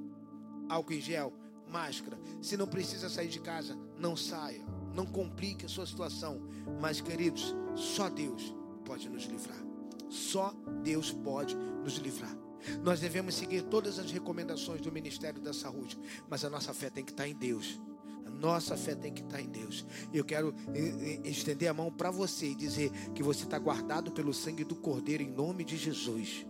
Álcool 0.69 0.93
em 0.93 1.01
gel, 1.01 1.33
máscara. 1.67 2.17
Se 2.41 2.55
não 2.55 2.65
precisa 2.65 3.09
sair 3.09 3.27
de 3.27 3.41
casa, 3.41 3.77
não 3.97 4.15
saia. 4.15 4.63
Não 4.95 5.05
complique 5.05 5.65
a 5.65 5.69
sua 5.69 5.85
situação. 5.85 6.41
Mas, 6.79 7.01
queridos, 7.01 7.53
só 7.75 8.09
Deus 8.09 8.55
pode 8.85 9.09
nos 9.09 9.25
livrar. 9.25 9.61
Só 10.07 10.55
Deus 10.81 11.11
pode 11.11 11.53
nos 11.83 11.97
livrar. 11.97 12.33
Nós 12.81 13.01
devemos 13.01 13.35
seguir 13.35 13.63
todas 13.63 13.99
as 13.99 14.09
recomendações 14.09 14.79
do 14.79 14.89
Ministério 14.89 15.41
da 15.41 15.51
Saúde, 15.51 15.99
mas 16.29 16.45
a 16.45 16.49
nossa 16.49 16.73
fé 16.73 16.89
tem 16.89 17.03
que 17.03 17.11
estar 17.11 17.27
em 17.27 17.35
Deus. 17.35 17.77
A 18.25 18.29
nossa 18.29 18.77
fé 18.77 18.95
tem 18.95 19.13
que 19.13 19.21
estar 19.21 19.41
em 19.41 19.49
Deus. 19.49 19.85
Eu 20.13 20.23
quero 20.23 20.55
eh, 20.73 21.19
eh, 21.25 21.29
estender 21.29 21.67
a 21.67 21.73
mão 21.73 21.91
para 21.91 22.09
você 22.09 22.51
e 22.51 22.55
dizer 22.55 22.89
que 23.13 23.21
você 23.21 23.43
está 23.43 23.59
guardado 23.59 24.13
pelo 24.13 24.33
sangue 24.33 24.63
do 24.63 24.77
Cordeiro 24.77 25.23
em 25.23 25.29
nome 25.29 25.65
de 25.65 25.75
Jesus. 25.75 26.45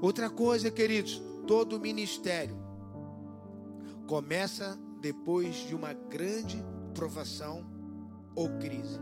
Outra 0.00 0.28
coisa, 0.28 0.70
queridos, 0.70 1.22
todo 1.46 1.80
ministério 1.80 2.56
começa 4.06 4.78
depois 5.00 5.56
de 5.66 5.74
uma 5.74 5.92
grande 5.92 6.62
provação 6.94 7.64
ou 8.34 8.50
crise. 8.58 8.98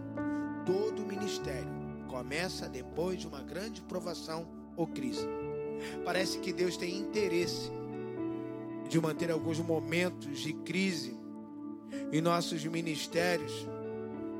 Todo 0.64 1.04
ministério 1.04 1.68
começa 2.08 2.68
depois 2.68 3.18
de 3.18 3.26
uma 3.26 3.42
grande 3.42 3.82
provação 3.82 4.46
ou 4.76 4.86
crise. 4.86 5.26
Parece 6.04 6.38
que 6.38 6.52
Deus 6.52 6.76
tem 6.76 6.96
interesse 6.96 7.70
de 8.88 9.00
manter 9.00 9.30
alguns 9.30 9.58
momentos 9.58 10.38
de 10.38 10.52
crise 10.52 11.18
em 12.12 12.20
nossos 12.20 12.64
ministérios 12.64 13.66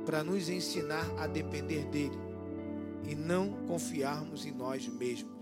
para 0.06 0.22
nos 0.22 0.48
ensinar 0.48 1.04
a 1.18 1.26
depender 1.26 1.84
dele 1.86 2.18
e 3.08 3.14
não 3.14 3.52
confiarmos 3.66 4.46
em 4.46 4.52
nós 4.52 4.86
mesmos. 4.86 5.33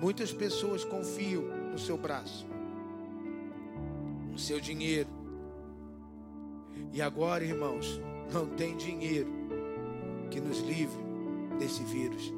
Muitas 0.00 0.32
pessoas 0.32 0.84
confiam 0.84 1.42
no 1.72 1.78
seu 1.78 1.96
braço, 1.96 2.46
no 4.30 4.38
seu 4.38 4.60
dinheiro. 4.60 5.08
E 6.92 7.02
agora, 7.02 7.44
irmãos, 7.44 8.00
não 8.32 8.46
tem 8.46 8.76
dinheiro 8.76 9.30
que 10.30 10.40
nos 10.40 10.60
livre 10.60 11.02
desse 11.58 11.82
vírus. 11.82 12.32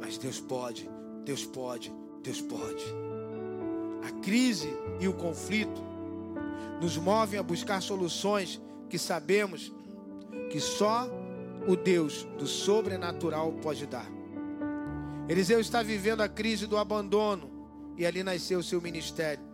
Mas 0.00 0.18
Deus 0.18 0.38
pode, 0.38 0.88
Deus 1.24 1.44
pode, 1.44 1.92
Deus 2.22 2.40
pode. 2.40 2.84
A 4.06 4.12
crise 4.20 4.68
e 5.00 5.08
o 5.08 5.14
conflito 5.14 5.82
nos 6.80 6.96
movem 6.96 7.38
a 7.38 7.42
buscar 7.42 7.80
soluções 7.80 8.60
que 8.88 8.98
sabemos 8.98 9.72
que 10.50 10.60
só 10.60 11.08
o 11.66 11.76
Deus 11.76 12.24
do 12.38 12.46
sobrenatural 12.46 13.52
pode 13.52 13.86
dar. 13.86 14.17
Eliseu 15.28 15.60
está 15.60 15.82
vivendo 15.82 16.22
a 16.22 16.28
crise 16.28 16.66
do 16.66 16.78
abandono 16.78 17.50
e 17.96 18.06
ali 18.06 18.22
nasceu 18.22 18.60
o 18.60 18.62
seu 18.62 18.80
ministério. 18.80 19.44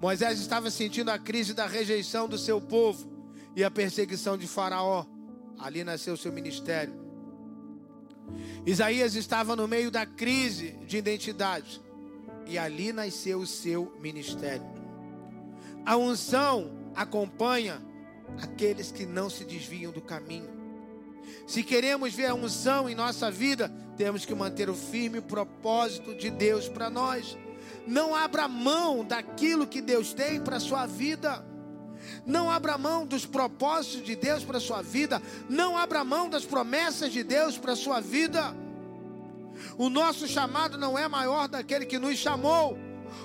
Moisés 0.00 0.38
estava 0.38 0.70
sentindo 0.70 1.10
a 1.10 1.18
crise 1.18 1.52
da 1.52 1.66
rejeição 1.66 2.28
do 2.28 2.38
seu 2.38 2.60
povo 2.60 3.10
e 3.56 3.64
a 3.64 3.70
perseguição 3.70 4.38
de 4.38 4.46
Faraó. 4.46 5.04
Ali 5.58 5.82
nasceu 5.82 6.14
o 6.14 6.16
seu 6.16 6.32
ministério. 6.32 6.94
Isaías 8.64 9.14
estava 9.14 9.56
no 9.56 9.66
meio 9.66 9.90
da 9.90 10.06
crise 10.06 10.72
de 10.86 10.96
identidade 10.96 11.82
e 12.46 12.56
ali 12.56 12.92
nasceu 12.92 13.40
o 13.40 13.46
seu 13.46 13.92
ministério. 14.00 14.66
A 15.84 15.96
unção 15.96 16.70
acompanha 16.94 17.82
aqueles 18.40 18.92
que 18.92 19.04
não 19.04 19.28
se 19.28 19.44
desviam 19.44 19.90
do 19.90 20.00
caminho. 20.00 20.59
Se 21.46 21.62
queremos 21.62 22.14
ver 22.14 22.26
a 22.26 22.34
unção 22.34 22.88
em 22.88 22.94
nossa 22.94 23.30
vida, 23.30 23.72
temos 23.96 24.24
que 24.24 24.34
manter 24.34 24.70
o 24.70 24.74
firme 24.74 25.20
propósito 25.20 26.14
de 26.14 26.30
Deus 26.30 26.68
para 26.68 26.88
nós. 26.88 27.36
Não 27.86 28.14
abra 28.14 28.46
mão 28.46 29.04
daquilo 29.04 29.66
que 29.66 29.80
Deus 29.80 30.12
tem 30.12 30.40
para 30.40 30.56
a 30.56 30.60
sua 30.60 30.86
vida. 30.86 31.44
Não 32.24 32.50
abra 32.50 32.78
mão 32.78 33.06
dos 33.06 33.26
propósitos 33.26 34.04
de 34.04 34.16
Deus 34.16 34.44
para 34.44 34.58
a 34.58 34.60
sua 34.60 34.82
vida. 34.82 35.20
Não 35.48 35.76
abra 35.76 36.04
mão 36.04 36.28
das 36.28 36.44
promessas 36.44 37.12
de 37.12 37.22
Deus 37.22 37.58
para 37.58 37.72
a 37.72 37.76
sua 37.76 38.00
vida. 38.00 38.54
O 39.76 39.90
nosso 39.90 40.26
chamado 40.26 40.78
não 40.78 40.98
é 40.98 41.08
maior 41.08 41.48
daquele 41.48 41.84
que 41.84 41.98
nos 41.98 42.16
chamou. 42.16 42.78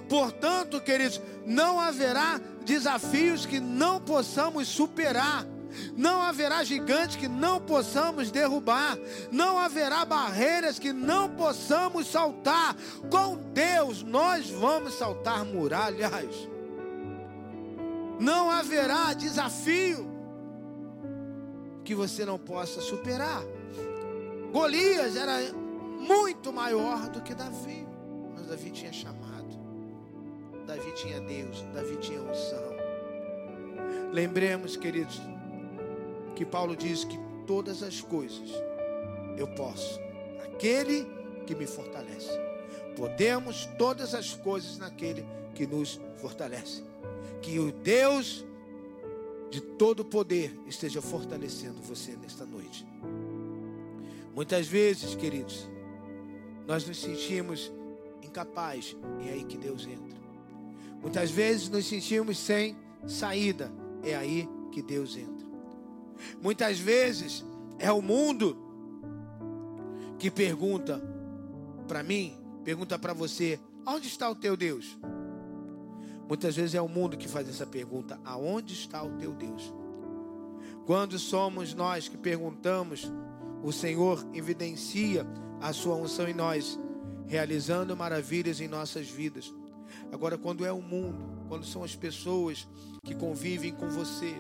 Portanto, 0.10 0.82
queridos, 0.82 1.22
não 1.46 1.80
haverá 1.80 2.40
desafios 2.66 3.46
que 3.46 3.60
não 3.60 4.02
possamos 4.02 4.68
superar. 4.68 5.46
Não 5.96 6.22
haverá 6.22 6.64
gigantes 6.64 7.16
que 7.16 7.28
não 7.28 7.60
possamos 7.60 8.32
derrubar. 8.32 8.98
Não 9.32 9.58
haverá 9.58 10.06
barreiras 10.06 10.80
que 10.80 10.94
não 10.94 11.30
possamos 11.30 12.08
saltar. 12.08 12.76
Com 13.10 13.38
Deus, 13.54 14.04
nós 14.04 14.50
vamos 14.50 14.94
saltar 14.96 15.46
muralhas 15.46 16.56
não 18.20 18.50
haverá 18.50 19.14
desafio 19.14 20.08
que 21.84 21.94
você 21.94 22.26
não 22.26 22.40
possa 22.40 22.82
superar. 22.82 23.44
Golias 24.52 25.16
era 25.16 25.54
muito 25.54 26.52
maior 26.52 27.10
do 27.10 27.22
que 27.22 27.34
Davi, 27.34 27.86
mas 28.34 28.48
Davi 28.48 28.72
tinha 28.72 28.94
chamado, 28.94 29.60
Davi 30.66 30.92
tinha 30.94 31.20
Deus, 31.20 31.62
Davi 31.74 31.98
tinha 31.98 32.22
unção. 32.22 32.76
Lembremos, 34.12 34.78
queridos, 34.78 35.20
que 36.36 36.46
Paulo 36.46 36.76
diz 36.76 37.04
que 37.04 37.18
todas 37.48 37.82
as 37.82 38.02
coisas 38.02 38.52
eu 39.38 39.48
posso, 39.56 40.00
aquele 40.44 41.08
que 41.46 41.56
me 41.56 41.66
fortalece. 41.66 42.30
Podemos 42.96 43.66
todas 43.78 44.14
as 44.14 44.34
coisas 44.34 44.78
naquele 44.78 45.26
que 45.54 45.66
nos 45.68 46.00
fortalece 46.18 46.84
que 47.46 47.60
o 47.60 47.72
Deus 47.72 48.44
de 49.52 49.62
todo 49.62 50.04
poder 50.04 50.58
esteja 50.66 51.00
fortalecendo 51.00 51.80
você 51.82 52.16
nesta 52.16 52.44
noite. 52.44 52.86
Muitas 54.34 54.66
vezes, 54.68 55.14
queridos, 55.14 55.70
nós 56.66 56.88
nos 56.88 56.98
sentimos 56.98 57.72
incapazes 58.24 58.98
e 59.22 59.30
é 59.30 59.34
aí 59.34 59.44
que 59.44 59.58
Deus 59.58 59.86
entra. 59.86 60.18
Muitas 61.00 61.30
vezes 61.30 61.70
nos 61.70 61.86
sentimos 61.86 62.40
sem 62.40 62.76
saída, 63.06 63.72
é 64.04 64.16
aí 64.16 64.50
que 64.72 64.82
Deus 64.82 65.16
entra. 65.16 65.35
Muitas 66.42 66.80
vezes 66.80 67.44
é 67.80 67.92
o 67.92 68.02
mundo 68.02 68.58
que 70.18 70.32
pergunta 70.32 71.02
para 71.88 72.04
mim, 72.04 72.36
pergunta 72.64 72.98
para 72.98 73.14
você: 73.14 73.60
onde 73.86 74.08
está 74.08 74.30
o 74.30 74.36
teu 74.36 74.56
Deus? 74.56 74.98
Muitas 76.28 76.56
vezes 76.56 76.74
é 76.74 76.82
o 76.82 76.88
mundo 76.88 77.18
que 77.18 77.28
faz 77.28 77.48
essa 77.48 77.66
pergunta: 77.66 78.20
aonde 78.24 78.74
está 78.74 79.04
o 79.04 79.12
teu 79.18 79.34
Deus? 79.34 79.74
Quando 80.86 81.18
somos 81.18 81.74
nós 81.74 82.08
que 82.08 82.18
perguntamos, 82.18 83.12
o 83.64 83.72
Senhor 83.72 84.24
evidencia 84.34 85.26
a 85.60 85.74
sua 85.74 85.96
unção 85.96 86.28
em 86.28 86.34
nós, 86.34 86.80
realizando 87.26 87.96
maravilhas 87.98 88.60
em 88.60 88.68
nossas 88.68 89.10
vidas. 89.10 89.52
Agora, 90.12 90.38
quando 90.38 90.66
é 90.66 90.72
o 90.72 90.82
mundo, 90.82 91.26
quando 91.48 91.66
são 91.66 91.84
as 91.84 91.96
pessoas 91.96 92.68
que 93.04 93.16
convivem 93.16 93.74
com 93.74 93.90
você, 93.90 94.36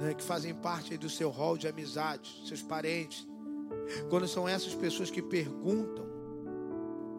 né, 0.00 0.14
que 0.14 0.22
fazem 0.22 0.54
parte 0.54 0.96
do 0.96 1.08
seu 1.08 1.30
rol 1.30 1.56
de 1.56 1.68
amizade, 1.68 2.42
seus 2.46 2.62
parentes, 2.62 3.26
quando 4.08 4.26
são 4.26 4.48
essas 4.48 4.74
pessoas 4.74 5.10
que 5.10 5.22
perguntam, 5.22 6.04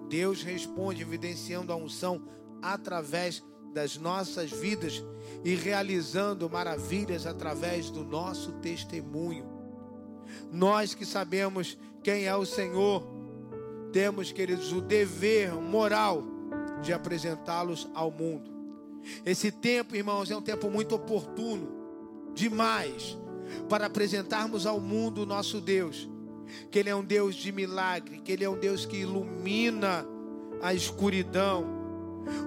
Deus 0.09 0.41
responde 0.41 1.01
evidenciando 1.01 1.71
a 1.71 1.75
unção 1.75 2.21
através 2.61 3.43
das 3.73 3.97
nossas 3.97 4.51
vidas 4.51 5.03
e 5.43 5.53
realizando 5.55 6.49
maravilhas 6.49 7.25
através 7.25 7.89
do 7.89 8.03
nosso 8.03 8.53
testemunho. 8.53 9.45
Nós 10.51 10.93
que 10.93 11.05
sabemos 11.05 11.77
quem 12.01 12.25
é 12.25 12.35
o 12.35 12.45
Senhor, 12.45 13.05
temos, 13.91 14.31
queridos, 14.31 14.71
o 14.71 14.81
dever 14.81 15.53
moral 15.53 16.23
de 16.81 16.93
apresentá-los 16.93 17.89
ao 17.93 18.11
mundo. 18.11 18.51
Esse 19.25 19.51
tempo, 19.51 19.95
irmãos, 19.95 20.31
é 20.31 20.37
um 20.37 20.41
tempo 20.41 20.69
muito 20.69 20.95
oportuno, 20.95 21.84
demais, 22.35 23.17
para 23.67 23.87
apresentarmos 23.87 24.65
ao 24.65 24.79
mundo 24.79 25.23
o 25.23 25.25
nosso 25.25 25.59
Deus. 25.59 26.09
Que 26.69 26.79
Ele 26.79 26.89
é 26.89 26.95
um 26.95 27.03
Deus 27.03 27.33
de 27.35 27.51
milagre, 27.51 28.19
que 28.19 28.31
Ele 28.31 28.43
é 28.43 28.49
um 28.49 28.59
Deus 28.59 28.85
que 28.85 28.97
ilumina 28.97 30.05
a 30.61 30.73
escuridão 30.73 31.85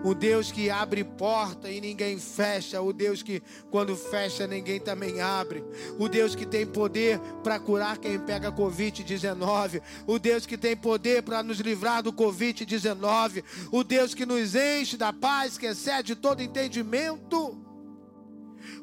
o 0.04 0.14
Deus 0.14 0.50
que 0.50 0.70
abre 0.70 1.04
porta 1.04 1.70
e 1.70 1.80
ninguém 1.80 2.18
fecha, 2.18 2.80
o 2.80 2.92
Deus 2.92 3.22
que 3.22 3.42
quando 3.70 3.96
fecha 3.96 4.46
ninguém 4.46 4.80
também 4.80 5.20
abre, 5.20 5.64
o 5.98 6.08
Deus 6.08 6.34
que 6.34 6.46
tem 6.46 6.66
poder 6.66 7.18
para 7.42 7.58
curar 7.58 7.98
quem 7.98 8.18
pega 8.18 8.52
Covid-19, 8.52 9.80
o 10.06 10.18
Deus 10.18 10.46
que 10.46 10.56
tem 10.56 10.76
poder 10.76 11.22
para 11.22 11.42
nos 11.42 11.60
livrar 11.60 12.02
do 12.02 12.12
Covid-19, 12.12 13.42
o 13.70 13.84
Deus 13.84 14.14
que 14.14 14.26
nos 14.26 14.54
enche 14.54 14.96
da 14.96 15.12
paz 15.12 15.58
que 15.58 15.66
excede 15.66 16.14
todo 16.14 16.42
entendimento. 16.42 17.67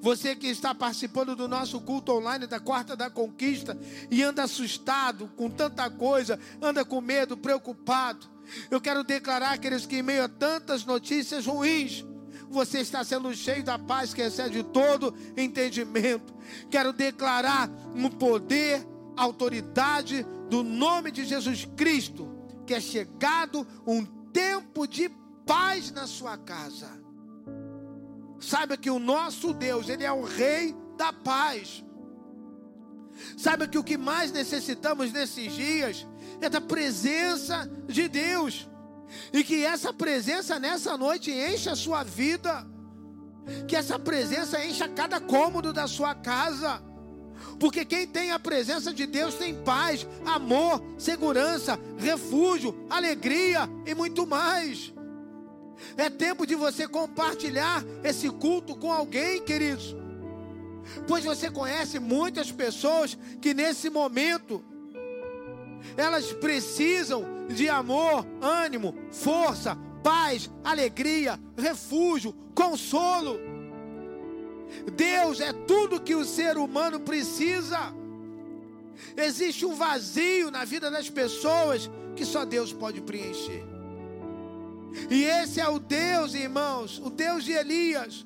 Você 0.05 0.35
que 0.35 0.45
está 0.45 0.75
participando 0.75 1.35
do 1.35 1.47
nosso 1.47 1.81
culto 1.81 2.11
online 2.11 2.45
da 2.45 2.59
Quarta 2.59 2.95
da 2.95 3.09
Conquista 3.09 3.75
e 4.11 4.21
anda 4.21 4.43
assustado 4.43 5.27
com 5.35 5.49
tanta 5.49 5.89
coisa, 5.89 6.39
anda 6.61 6.85
com 6.85 7.01
medo, 7.01 7.35
preocupado. 7.35 8.27
Eu 8.69 8.79
quero 8.79 9.03
declarar, 9.03 9.57
queridos, 9.57 9.87
que 9.87 9.95
em 9.97 10.03
meio 10.03 10.23
a 10.23 10.29
tantas 10.29 10.85
notícias 10.85 11.47
ruins, 11.47 12.05
você 12.51 12.81
está 12.81 13.03
sendo 13.03 13.33
cheio 13.33 13.63
da 13.63 13.79
paz 13.79 14.13
que 14.13 14.21
excede 14.21 14.61
todo 14.61 15.11
entendimento. 15.35 16.35
Quero 16.69 16.93
declarar 16.93 17.67
um 17.95 18.07
poder, 18.07 18.85
autoridade 19.17 20.23
do 20.51 20.61
nome 20.61 21.09
de 21.09 21.25
Jesus 21.25 21.67
Cristo, 21.75 22.29
que 22.67 22.75
é 22.75 22.79
chegado 22.79 23.65
um 23.87 24.05
tempo 24.05 24.85
de 24.85 25.09
paz 25.47 25.89
na 25.89 26.05
sua 26.05 26.37
casa. 26.37 27.04
Saiba 28.39 28.77
que 28.77 28.89
o 28.89 28.99
nosso 28.99 29.53
Deus, 29.53 29.89
Ele 29.89 30.03
é 30.03 30.11
o 30.11 30.23
Rei 30.23 30.75
da 30.97 31.11
paz. 31.11 31.83
Saiba 33.37 33.67
que 33.67 33.77
o 33.77 33.83
que 33.83 33.97
mais 33.97 34.31
necessitamos 34.31 35.11
nesses 35.11 35.53
dias 35.53 36.07
é 36.41 36.49
da 36.49 36.61
presença 36.61 37.69
de 37.87 38.07
Deus. 38.07 38.69
E 39.31 39.43
que 39.43 39.63
essa 39.63 39.93
presença 39.93 40.59
nessa 40.59 40.97
noite 40.97 41.31
encha 41.31 41.71
a 41.71 41.75
sua 41.75 42.03
vida. 42.03 42.65
Que 43.67 43.75
essa 43.75 43.97
presença 43.97 44.63
encha 44.65 44.87
cada 44.87 45.19
cômodo 45.19 45.71
da 45.71 45.87
sua 45.87 46.13
casa. 46.13 46.81
Porque 47.59 47.85
quem 47.85 48.07
tem 48.07 48.31
a 48.31 48.39
presença 48.39 48.93
de 48.93 49.05
Deus 49.05 49.35
tem 49.35 49.53
paz, 49.63 50.07
amor, 50.25 50.81
segurança, 50.97 51.79
refúgio, 51.97 52.85
alegria 52.89 53.69
e 53.85 53.93
muito 53.93 54.25
mais. 54.25 54.93
É 55.97 56.09
tempo 56.09 56.45
de 56.45 56.55
você 56.55 56.87
compartilhar 56.87 57.83
esse 58.03 58.29
culto 58.29 58.75
com 58.75 58.91
alguém, 58.91 59.41
queridos. 59.41 59.95
Pois 61.07 61.23
você 61.23 61.49
conhece 61.49 61.99
muitas 61.99 62.51
pessoas 62.51 63.17
que 63.41 63.53
nesse 63.53 63.89
momento 63.89 64.63
elas 65.97 66.31
precisam 66.33 67.47
de 67.47 67.69
amor, 67.69 68.25
ânimo, 68.41 68.95
força, 69.11 69.77
paz, 70.03 70.49
alegria, 70.63 71.39
refúgio, 71.57 72.33
consolo. 72.53 73.39
Deus 74.93 75.39
é 75.39 75.53
tudo 75.53 76.01
que 76.01 76.15
o 76.15 76.25
ser 76.25 76.57
humano 76.57 76.99
precisa. 76.99 77.93
Existe 79.15 79.65
um 79.65 79.75
vazio 79.75 80.49
na 80.49 80.65
vida 80.65 80.89
das 80.89 81.09
pessoas 81.09 81.89
que 82.15 82.25
só 82.25 82.45
Deus 82.45 82.71
pode 82.71 83.01
preencher. 83.01 83.74
E 85.09 85.23
esse 85.23 85.59
é 85.59 85.67
o 85.67 85.79
Deus, 85.79 86.33
irmãos, 86.33 86.99
o 86.99 87.09
Deus 87.09 87.43
de 87.43 87.51
Elias, 87.51 88.25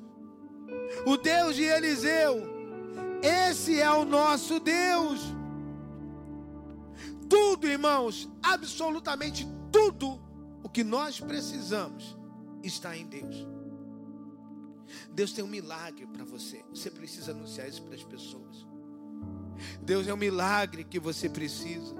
o 1.06 1.16
Deus 1.16 1.56
de 1.56 1.64
Eliseu. 1.64 2.48
Esse 3.22 3.80
é 3.80 3.90
o 3.90 4.04
nosso 4.04 4.58
Deus 4.60 5.20
tudo, 7.30 7.68
irmãos, 7.68 8.28
absolutamente 8.42 9.46
tudo 9.70 10.20
o 10.64 10.68
que 10.68 10.82
nós 10.82 11.20
precisamos 11.20 12.18
está 12.60 12.96
em 12.96 13.06
Deus. 13.06 13.46
Deus 15.12 15.32
tem 15.32 15.44
um 15.44 15.48
milagre 15.48 16.06
para 16.08 16.24
você. 16.24 16.64
Você 16.70 16.90
precisa 16.90 17.30
anunciar 17.30 17.68
isso 17.68 17.84
para 17.84 17.94
as 17.94 18.02
pessoas. 18.02 18.66
Deus 19.80 20.08
é 20.08 20.12
um 20.12 20.16
milagre 20.16 20.82
que 20.82 20.98
você 20.98 21.28
precisa. 21.28 21.94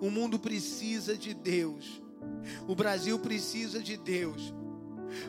O 0.00 0.10
mundo 0.10 0.38
precisa 0.38 1.16
de 1.16 1.34
Deus. 1.34 2.00
O 2.66 2.74
Brasil 2.74 3.18
precisa 3.18 3.80
de 3.80 3.96
Deus. 3.96 4.54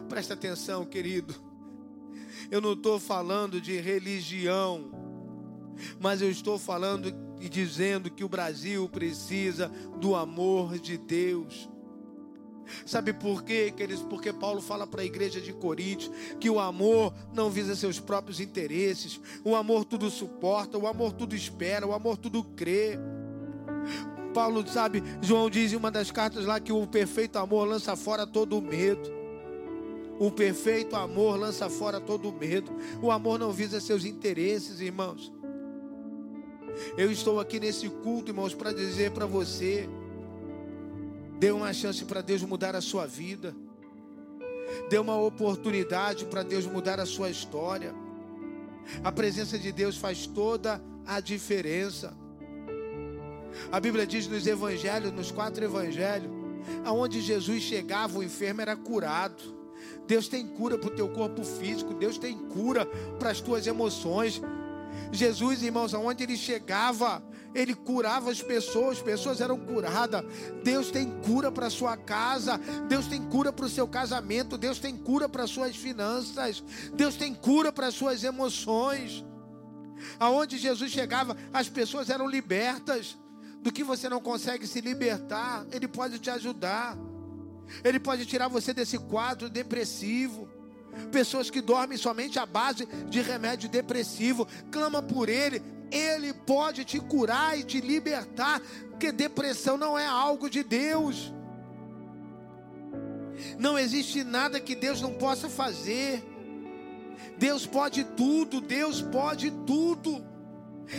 Presta 0.07 0.33
atenção, 0.33 0.85
querido. 0.85 1.33
Eu 2.49 2.61
não 2.61 2.73
estou 2.73 2.99
falando 2.99 3.61
de 3.61 3.79
religião, 3.79 4.91
mas 5.99 6.21
eu 6.21 6.29
estou 6.29 6.57
falando 6.57 7.13
e 7.39 7.49
dizendo 7.49 8.09
que 8.09 8.23
o 8.23 8.29
Brasil 8.29 8.87
precisa 8.89 9.69
do 9.99 10.15
amor 10.15 10.77
de 10.77 10.97
Deus. 10.97 11.69
Sabe 12.85 13.13
por 13.13 13.43
quê, 13.43 13.73
queridos? 13.75 14.03
Porque 14.03 14.31
Paulo 14.31 14.61
fala 14.61 14.87
para 14.87 15.01
a 15.01 15.05
igreja 15.05 15.41
de 15.41 15.51
Coríntios 15.51 16.11
que 16.39 16.49
o 16.49 16.59
amor 16.59 17.13
não 17.33 17.49
visa 17.49 17.75
seus 17.75 17.99
próprios 17.99 18.39
interesses, 18.39 19.19
o 19.43 19.55
amor 19.55 19.85
tudo 19.85 20.09
suporta, 20.09 20.77
o 20.77 20.87
amor 20.87 21.13
tudo 21.13 21.35
espera, 21.35 21.85
o 21.85 21.93
amor 21.93 22.17
tudo 22.17 22.43
crê. 22.43 22.97
Paulo, 24.31 24.67
sabe, 24.67 25.03
João 25.21 25.49
diz 25.49 25.73
em 25.73 25.75
uma 25.75 25.91
das 25.91 26.11
cartas 26.11 26.45
lá 26.45 26.59
que 26.59 26.71
o 26.71 26.87
perfeito 26.87 27.37
amor 27.37 27.67
lança 27.67 27.95
fora 27.95 28.25
todo 28.25 28.57
o 28.57 28.61
medo. 28.61 29.21
O 30.19 30.29
perfeito 30.29 30.95
amor 30.95 31.37
lança 31.39 31.69
fora 31.69 31.99
todo 31.99 32.29
o 32.29 32.31
medo. 32.31 32.71
O 33.01 33.11
amor 33.11 33.39
não 33.39 33.51
visa 33.51 33.79
seus 33.79 34.05
interesses, 34.05 34.79
irmãos. 34.79 35.31
Eu 36.97 37.11
estou 37.11 37.39
aqui 37.39 37.59
nesse 37.59 37.89
culto, 37.89 38.31
irmãos, 38.31 38.53
para 38.53 38.71
dizer 38.71 39.11
para 39.11 39.25
você: 39.25 39.89
dê 41.39 41.51
uma 41.51 41.73
chance 41.73 42.05
para 42.05 42.21
Deus 42.21 42.43
mudar 42.43 42.75
a 42.75 42.81
sua 42.81 43.05
vida, 43.05 43.55
dê 44.89 44.97
uma 44.97 45.19
oportunidade 45.19 46.25
para 46.25 46.43
Deus 46.43 46.65
mudar 46.65 46.99
a 46.99 47.05
sua 47.05 47.29
história. 47.29 47.93
A 49.03 49.11
presença 49.11 49.57
de 49.57 49.71
Deus 49.71 49.97
faz 49.97 50.25
toda 50.25 50.81
a 51.05 51.19
diferença. 51.19 52.20
A 53.71 53.79
Bíblia 53.79 54.05
diz 54.05 54.27
nos 54.27 54.45
evangelhos, 54.45 55.11
nos 55.11 55.31
quatro 55.31 55.63
evangelhos, 55.63 56.31
aonde 56.85 57.21
Jesus 57.21 57.61
chegava, 57.63 58.19
o 58.19 58.23
enfermo 58.23 58.61
era 58.61 58.75
curado. 58.75 59.59
Deus 60.07 60.27
tem 60.27 60.47
cura 60.47 60.77
para 60.77 60.87
o 60.87 60.95
teu 60.95 61.09
corpo 61.09 61.43
físico, 61.43 61.93
Deus 61.93 62.17
tem 62.17 62.37
cura 62.37 62.85
para 63.17 63.31
as 63.31 63.41
tuas 63.41 63.65
emoções, 63.65 64.41
Jesus, 65.11 65.61
irmãos, 65.61 65.93
aonde 65.93 66.23
ele 66.23 66.37
chegava, 66.37 67.23
ele 67.53 67.73
curava 67.73 68.31
as 68.31 68.41
pessoas, 68.41 68.97
as 68.97 69.03
pessoas 69.03 69.41
eram 69.41 69.57
curadas. 69.57 70.23
Deus 70.63 70.89
tem 70.89 71.09
cura 71.21 71.51
para 71.51 71.69
sua 71.69 71.97
casa, 71.97 72.57
Deus 72.87 73.07
tem 73.07 73.21
cura 73.23 73.51
para 73.51 73.65
o 73.65 73.69
seu 73.69 73.87
casamento, 73.87 74.57
Deus 74.57 74.79
tem 74.79 74.95
cura 74.95 75.27
para 75.27 75.47
suas 75.47 75.75
finanças, 75.75 76.63
Deus 76.93 77.15
tem 77.15 77.33
cura 77.33 77.71
para 77.71 77.91
suas 77.91 78.23
emoções. 78.23 79.25
Aonde 80.19 80.57
Jesus 80.57 80.91
chegava, 80.91 81.35
as 81.53 81.69
pessoas 81.69 82.09
eram 82.09 82.27
libertas. 82.27 83.17
Do 83.61 83.71
que 83.71 83.83
você 83.83 84.09
não 84.09 84.19
consegue 84.19 84.65
se 84.65 84.81
libertar, 84.81 85.65
Ele 85.71 85.87
pode 85.87 86.19
te 86.19 86.29
ajudar. 86.29 86.97
Ele 87.83 87.99
pode 87.99 88.25
tirar 88.25 88.47
você 88.47 88.73
desse 88.73 88.97
quadro 88.97 89.49
depressivo 89.49 90.49
pessoas 91.11 91.49
que 91.49 91.61
dormem 91.61 91.97
somente 91.97 92.37
à 92.39 92.45
base 92.45 92.85
de 93.07 93.21
remédio 93.21 93.69
depressivo, 93.69 94.47
clama 94.71 95.01
por 95.01 95.29
ele, 95.29 95.61
ele 95.91 96.33
pode 96.33 96.85
te 96.85 96.99
curar 96.99 97.57
e 97.57 97.63
te 97.63 97.81
libertar, 97.81 98.61
porque 98.89 99.11
depressão 99.11 99.77
não 99.77 99.97
é 99.97 100.05
algo 100.05 100.49
de 100.49 100.63
Deus. 100.63 101.33
Não 103.57 103.77
existe 103.77 104.23
nada 104.23 104.59
que 104.59 104.75
Deus 104.75 105.01
não 105.01 105.13
possa 105.13 105.49
fazer. 105.49 106.23
Deus 107.37 107.65
pode 107.65 108.03
tudo, 108.03 108.61
Deus 108.61 109.01
pode 109.01 109.51
tudo. 109.65 110.23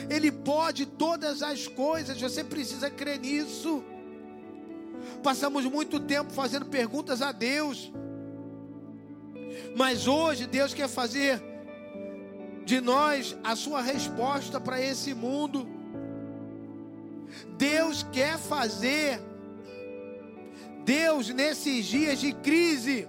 Ele 0.08 0.30
pode 0.30 0.86
todas 0.86 1.42
as 1.42 1.66
coisas, 1.68 2.20
você 2.20 2.42
precisa 2.42 2.90
crer 2.90 3.18
nisso. 3.18 3.84
Passamos 5.22 5.64
muito 5.64 6.00
tempo 6.00 6.32
fazendo 6.32 6.66
perguntas 6.66 7.22
a 7.22 7.32
Deus. 7.32 7.92
Mas 9.76 10.06
hoje 10.06 10.46
Deus 10.46 10.72
quer 10.74 10.88
fazer 10.88 11.42
de 12.64 12.80
nós 12.80 13.36
a 13.42 13.56
sua 13.56 13.80
resposta 13.82 14.60
para 14.60 14.80
esse 14.80 15.14
mundo. 15.14 15.68
Deus 17.56 18.02
quer 18.12 18.38
fazer, 18.38 19.20
Deus 20.84 21.28
nesses 21.30 21.86
dias 21.86 22.20
de 22.20 22.32
crise, 22.32 23.08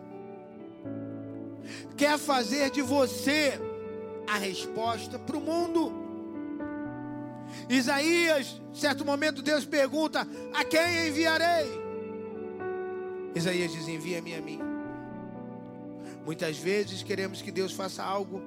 quer 1.98 2.18
fazer 2.18 2.70
de 2.70 2.82
você 2.82 3.60
a 4.28 4.38
resposta 4.38 5.20
para 5.20 5.38
o 5.38 5.42
mundo. 5.42 6.03
Isaías, 7.70 8.62
certo 8.74 9.06
momento, 9.06 9.42
Deus 9.42 9.66
pergunta: 9.66 10.28
A 10.54 10.64
quem 10.64 11.08
enviarei? 11.08 11.68
Isaías 13.36 13.72
diz: 13.72 13.88
Envia-me 13.88 14.36
a 14.36 14.42
mim. 14.42 14.60
Muitas 16.26 16.58
vezes 16.58 17.04
queremos 17.04 17.42
que 17.42 17.52
Deus 17.52 17.74
faça 17.74 18.04
algo 18.04 18.42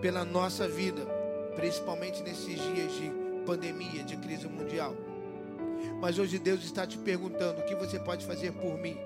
pela 0.00 0.24
nossa 0.24 0.66
vida, 0.68 1.06
principalmente 1.54 2.22
nesses 2.22 2.56
dias 2.56 2.92
de 2.94 3.12
pandemia, 3.46 4.02
de 4.02 4.16
crise 4.16 4.48
mundial. 4.48 4.96
Mas 6.00 6.18
hoje 6.18 6.38
Deus 6.38 6.64
está 6.64 6.86
te 6.86 6.98
perguntando: 6.98 7.60
o 7.60 7.64
que 7.64 7.74
você 7.74 7.98
pode 7.98 8.24
fazer 8.26 8.52
por 8.52 8.76
mim? 8.78 8.96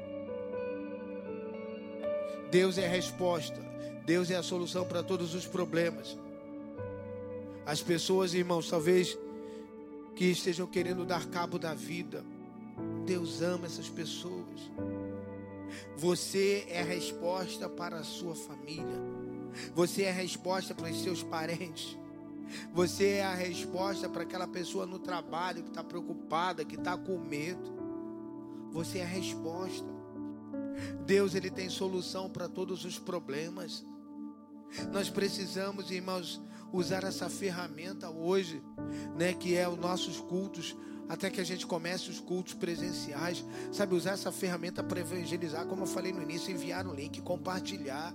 Deus 2.50 2.78
é 2.78 2.86
a 2.86 2.90
resposta, 2.90 3.60
Deus 4.04 4.30
é 4.30 4.36
a 4.36 4.42
solução 4.42 4.86
para 4.86 5.02
todos 5.02 5.34
os 5.34 5.46
problemas. 5.46 6.16
As 7.66 7.82
pessoas, 7.82 8.32
irmãos, 8.32 8.70
talvez 8.70 9.18
que 10.16 10.24
estejam 10.24 10.66
querendo 10.66 11.04
dar 11.04 11.26
cabo 11.26 11.58
da 11.58 11.74
vida, 11.74 12.24
Deus 13.04 13.42
ama 13.42 13.66
essas 13.66 13.88
pessoas. 13.88 14.72
Você 15.96 16.66
é 16.68 16.80
a 16.80 16.84
resposta 16.84 17.68
para 17.68 17.98
a 17.98 18.04
sua 18.04 18.34
família. 18.34 18.98
Você 19.74 20.04
é 20.04 20.10
a 20.10 20.14
resposta 20.14 20.74
para 20.74 20.90
os 20.90 21.02
seus 21.02 21.22
parentes. 21.22 21.96
Você 22.72 23.08
é 23.16 23.24
a 23.24 23.34
resposta 23.34 24.08
para 24.08 24.22
aquela 24.22 24.46
pessoa 24.46 24.86
no 24.86 24.98
trabalho 24.98 25.62
que 25.62 25.68
está 25.68 25.84
preocupada, 25.84 26.64
que 26.64 26.76
está 26.76 26.96
com 26.96 27.18
medo. 27.18 27.74
Você 28.72 28.98
é 28.98 29.02
a 29.02 29.06
resposta. 29.06 29.86
Deus 31.04 31.34
ele 31.34 31.50
tem 31.50 31.68
solução 31.68 32.30
para 32.30 32.48
todos 32.48 32.84
os 32.84 32.98
problemas. 32.98 33.84
Nós 34.92 35.10
precisamos, 35.10 35.90
irmãos, 35.90 36.40
usar 36.72 37.04
essa 37.04 37.28
ferramenta 37.28 38.10
hoje, 38.10 38.62
né, 39.16 39.32
que 39.32 39.56
é 39.56 39.68
os 39.68 39.78
nossos 39.78 40.20
cultos, 40.20 40.76
até 41.08 41.30
que 41.30 41.40
a 41.40 41.44
gente 41.44 41.66
comece 41.66 42.10
os 42.10 42.20
cultos 42.20 42.54
presenciais, 42.54 43.44
sabe, 43.72 43.94
usar 43.94 44.12
essa 44.12 44.32
ferramenta 44.32 44.82
para 44.82 45.00
evangelizar, 45.00 45.66
como 45.66 45.82
eu 45.82 45.86
falei 45.86 46.12
no 46.12 46.22
início, 46.22 46.52
enviar 46.52 46.86
um 46.86 46.94
link, 46.94 47.20
compartilhar, 47.22 48.14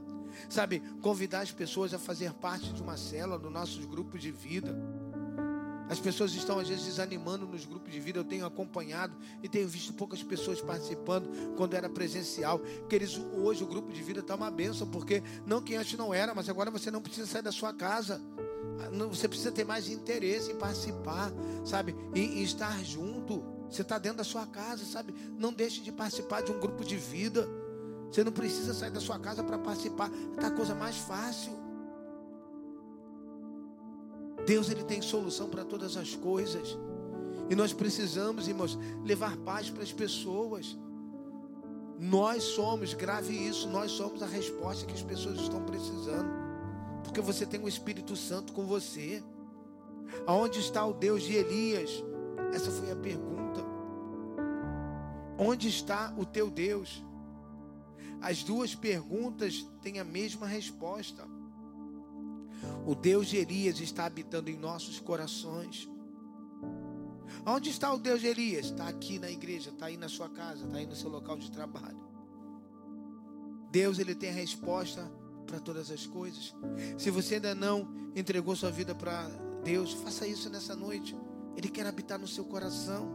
sabe, 0.50 0.82
convidar 1.02 1.42
as 1.42 1.52
pessoas 1.52 1.94
a 1.94 2.00
fazer 2.00 2.34
parte 2.34 2.74
de 2.74 2.82
uma 2.82 2.98
célula 2.98 3.40
do 3.40 3.50
nossos 3.50 3.86
grupos 3.86 4.22
de 4.22 4.32
vida. 4.32 4.76
As 5.92 6.00
pessoas 6.00 6.34
estão 6.34 6.58
às 6.58 6.70
vezes 6.70 6.86
desanimando 6.86 7.46
nos 7.46 7.66
grupos 7.66 7.92
de 7.92 8.00
vida. 8.00 8.18
Eu 8.18 8.24
tenho 8.24 8.46
acompanhado 8.46 9.14
e 9.44 9.50
tenho 9.50 9.68
visto 9.68 9.94
poucas 9.94 10.24
pessoas 10.24 10.62
participando 10.62 11.30
quando 11.58 11.74
era 11.74 11.90
presencial. 11.90 12.62
Queridos, 12.88 13.20
hoje 13.34 13.62
o 13.62 13.68
grupo 13.68 13.92
de 13.92 14.02
vida 14.02 14.22
está 14.22 14.36
uma 14.36 14.50
benção, 14.50 14.88
porque 14.88 15.22
não 15.46 15.62
que 15.62 15.76
antes 15.76 15.98
não 15.98 16.14
era, 16.14 16.34
mas 16.34 16.48
agora 16.48 16.72
você 16.72 16.90
não 16.90 17.02
precisa 17.02 17.28
sair 17.28 17.42
da 17.42 17.52
sua 17.52 17.74
casa. 17.74 18.22
Você 19.10 19.28
precisa 19.28 19.52
ter 19.52 19.66
mais 19.66 19.90
interesse 19.90 20.54
em 20.54 20.56
participar, 20.56 21.30
sabe? 21.66 21.94
Em, 22.16 22.40
em 22.40 22.44
estar 22.44 22.82
junto. 22.86 23.44
Você 23.70 23.82
está 23.82 23.98
dentro 23.98 24.20
da 24.20 24.24
sua 24.24 24.48
casa, 24.48 24.86
sabe? 24.86 25.14
Não 25.38 25.52
deixe 25.52 25.82
de 25.82 25.92
participar 25.92 26.40
de 26.42 26.54
um 26.54 26.60
grupo 26.62 26.86
de 26.86 26.96
vida. 26.96 27.46
Você 28.10 28.24
não 28.24 28.32
precisa 28.32 28.74
sair 28.74 28.92
da 28.92 29.02
sua 29.02 29.20
casa 29.20 29.44
para 29.44 29.58
participar. 29.58 30.10
Está 30.36 30.48
a 30.48 30.52
coisa 30.52 30.74
mais 30.74 30.96
fácil. 30.96 31.61
Deus 34.46 34.70
ele 34.70 34.84
tem 34.84 35.02
solução 35.02 35.50
para 35.50 35.64
todas 35.64 35.98
as 35.98 36.16
coisas. 36.16 36.78
E 37.50 37.56
nós 37.56 37.74
precisamos, 37.74 38.48
irmãos, 38.48 38.78
levar 39.04 39.36
paz 39.38 39.70
para 39.70 39.84
as 39.84 39.92
pessoas. 39.92 40.78
Nós 42.00 42.44
somos, 42.44 42.94
grave 42.94 43.34
isso, 43.34 43.68
nós 43.70 43.92
somos 43.92 44.24
a 44.24 44.26
resposta 44.26 44.86
que 44.86 44.94
as 44.94 45.04
pessoas 45.04 45.40
estão 45.40 45.64
precisando. 45.64 46.30
Porque 47.04 47.22
você 47.22 47.46
tem 47.46 47.62
o 47.62 47.68
Espírito 47.68 48.16
Santo 48.16 48.54
com 48.54 48.66
você. 48.66 49.24
Aonde 50.26 50.60
está 50.60 50.86
o 50.86 50.94
Deus 50.94 51.24
de 51.24 51.36
Elias? 51.36 52.04
Essa 52.54 52.72
foi 52.72 52.92
a 52.92 52.96
pergunta. 52.96 53.62
Onde 55.38 55.68
está 55.68 56.14
o 56.18 56.26
teu 56.26 56.50
Deus? 56.50 57.04
As 58.22 58.44
duas 58.44 58.76
perguntas 58.76 59.68
têm 59.82 60.00
a 60.00 60.04
mesma 60.04 60.46
resposta. 60.46 61.28
O 62.86 62.96
Deus 62.96 63.28
de 63.28 63.38
Elias 63.38 63.80
está 63.80 64.06
habitando 64.06 64.50
em 64.50 64.58
nossos 64.58 65.00
corações. 65.00 65.90
Onde 67.46 67.70
está 67.70 67.94
o 67.94 67.98
Deus 67.98 68.22
de 68.22 68.28
Elias? 68.28 68.68
Está 68.68 68.88
aqui 68.88 69.20
na 69.20 69.30
igreja, 69.30 69.70
está 69.70 69.86
aí 69.88 69.98
na 69.98 70.10
sua 70.10 70.30
casa, 70.30 70.66
está 70.66 70.78
aí 70.78 70.86
no 70.86 70.96
seu 70.96 71.10
local 71.10 71.38
de 71.38 71.52
trabalho. 71.52 72.00
Deus 73.72 74.00
ele 74.00 74.14
tem 74.14 74.30
a 74.30 74.34
resposta 74.34 75.10
para 75.46 75.60
todas 75.60 75.92
as 75.92 76.06
coisas. 76.06 76.54
Se 76.98 77.10
você 77.10 77.36
ainda 77.36 77.56
não 77.56 77.88
entregou 78.16 78.56
sua 78.56 78.72
vida 78.72 78.94
para 78.94 79.28
Deus, 79.64 79.94
faça 79.94 80.28
isso 80.28 80.50
nessa 80.50 80.76
noite. 80.76 81.16
Ele 81.56 81.70
quer 81.70 81.86
habitar 81.86 82.20
no 82.20 82.28
seu 82.28 82.46
coração. 82.46 83.10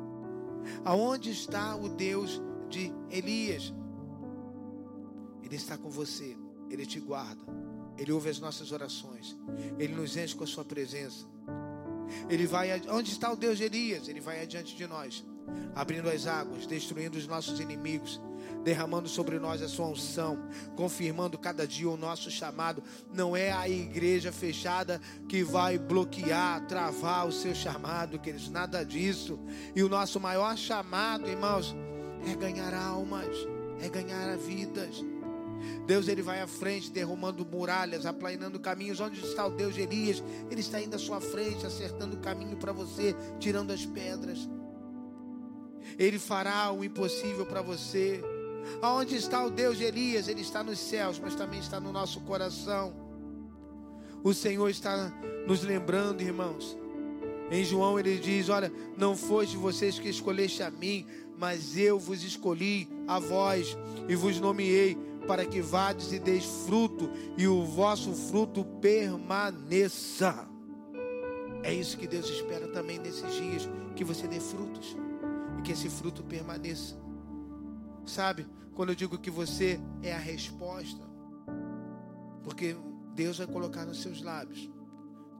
Aonde 0.84 1.30
está 1.30 1.76
o 1.76 1.88
Deus 1.88 2.40
de 2.68 2.92
Elias? 3.10 3.72
Ele 5.42 5.56
está 5.56 5.76
com 5.76 5.90
você, 5.90 6.36
ele 6.68 6.84
te 6.84 6.98
guarda. 6.98 7.44
Ele 7.98 8.12
ouve 8.12 8.28
as 8.28 8.38
nossas 8.38 8.72
orações. 8.72 9.36
Ele 9.78 9.94
nos 9.94 10.16
enche 10.16 10.34
com 10.34 10.44
a 10.44 10.46
sua 10.46 10.64
presença. 10.64 11.26
Ele 12.28 12.46
vai, 12.46 12.80
onde 12.88 13.10
está 13.10 13.32
o 13.32 13.36
Deus 13.36 13.58
de 13.58 13.64
Elias? 13.64 14.08
Ele 14.08 14.20
vai 14.20 14.42
adiante 14.42 14.76
de 14.76 14.86
nós, 14.86 15.24
abrindo 15.74 16.08
as 16.08 16.26
águas, 16.26 16.66
destruindo 16.66 17.18
os 17.18 17.26
nossos 17.26 17.58
inimigos, 17.58 18.20
derramando 18.62 19.08
sobre 19.08 19.38
nós 19.38 19.62
a 19.62 19.68
sua 19.68 19.88
unção, 19.88 20.38
confirmando 20.76 21.38
cada 21.38 21.66
dia 21.66 21.88
o 21.88 21.96
nosso 21.96 22.30
chamado. 22.30 22.82
Não 23.12 23.36
é 23.36 23.52
a 23.52 23.68
igreja 23.68 24.32
fechada 24.32 25.00
que 25.28 25.42
vai 25.42 25.78
bloquear, 25.78 26.66
travar 26.66 27.26
o 27.26 27.32
seu 27.32 27.54
chamado, 27.54 28.18
queridos, 28.18 28.50
nada 28.50 28.84
disso. 28.84 29.38
E 29.74 29.82
o 29.82 29.88
nosso 29.88 30.20
maior 30.20 30.56
chamado, 30.56 31.28
irmãos, 31.28 31.74
é 32.26 32.34
ganhar 32.34 32.74
almas, 32.74 33.36
é 33.80 33.88
ganhar 33.88 34.36
vidas. 34.36 35.04
Deus 35.86 36.08
ele 36.08 36.22
vai 36.22 36.40
à 36.40 36.46
frente, 36.46 36.90
derrumando 36.90 37.44
muralhas, 37.44 38.06
aplainando 38.06 38.58
caminhos. 38.60 39.00
Onde 39.00 39.20
está 39.20 39.46
o 39.46 39.50
Deus 39.50 39.74
de 39.74 39.82
Elias? 39.82 40.22
Ele 40.50 40.60
está 40.60 40.80
indo 40.80 40.94
à 40.94 40.98
sua 40.98 41.20
frente, 41.20 41.66
acertando 41.66 42.16
o 42.16 42.20
caminho 42.20 42.56
para 42.56 42.72
você, 42.72 43.14
tirando 43.38 43.72
as 43.72 43.84
pedras. 43.84 44.48
Ele 45.98 46.18
fará 46.18 46.72
o 46.72 46.84
impossível 46.84 47.46
para 47.46 47.62
você. 47.62 48.22
Aonde 48.82 49.16
está 49.16 49.44
o 49.44 49.50
Deus 49.50 49.78
de 49.78 49.84
Elias? 49.84 50.28
Ele 50.28 50.40
está 50.40 50.62
nos 50.62 50.78
céus, 50.78 51.18
mas 51.18 51.34
também 51.34 51.60
está 51.60 51.78
no 51.78 51.92
nosso 51.92 52.20
coração. 52.22 52.92
O 54.22 54.34
Senhor 54.34 54.68
está 54.68 55.12
nos 55.46 55.62
lembrando, 55.62 56.20
irmãos. 56.20 56.76
Em 57.50 57.64
João 57.64 57.98
ele 57.98 58.18
diz: 58.18 58.48
Olha, 58.48 58.72
não 58.96 59.16
foste 59.16 59.56
vocês 59.56 59.98
que 59.98 60.08
escolheste 60.08 60.62
a 60.62 60.70
mim, 60.70 61.06
mas 61.38 61.76
eu 61.76 61.98
vos 61.98 62.22
escolhi 62.24 62.88
a 63.06 63.18
vós 63.18 63.76
e 64.08 64.16
vos 64.16 64.40
nomeei 64.40 64.98
para 65.26 65.44
que 65.44 65.60
vades 65.60 66.12
e 66.12 66.18
deis 66.18 66.44
fruto 66.66 67.10
e 67.36 67.46
o 67.46 67.64
vosso 67.64 68.12
fruto 68.12 68.64
permaneça. 68.80 70.48
É 71.62 71.74
isso 71.74 71.98
que 71.98 72.06
Deus 72.06 72.28
espera 72.28 72.68
também 72.68 72.98
nesses 72.98 73.32
dias, 73.34 73.68
que 73.94 74.04
você 74.04 74.28
dê 74.28 74.38
frutos 74.38 74.96
e 75.58 75.62
que 75.62 75.72
esse 75.72 75.88
fruto 75.90 76.22
permaneça. 76.22 76.96
Sabe, 78.04 78.46
quando 78.74 78.90
eu 78.90 78.94
digo 78.94 79.18
que 79.18 79.30
você 79.30 79.80
é 80.02 80.12
a 80.12 80.18
resposta, 80.18 81.02
porque 82.44 82.76
Deus 83.14 83.38
vai 83.38 83.46
colocar 83.46 83.84
nos 83.84 84.02
seus 84.02 84.22
lábios 84.22 84.70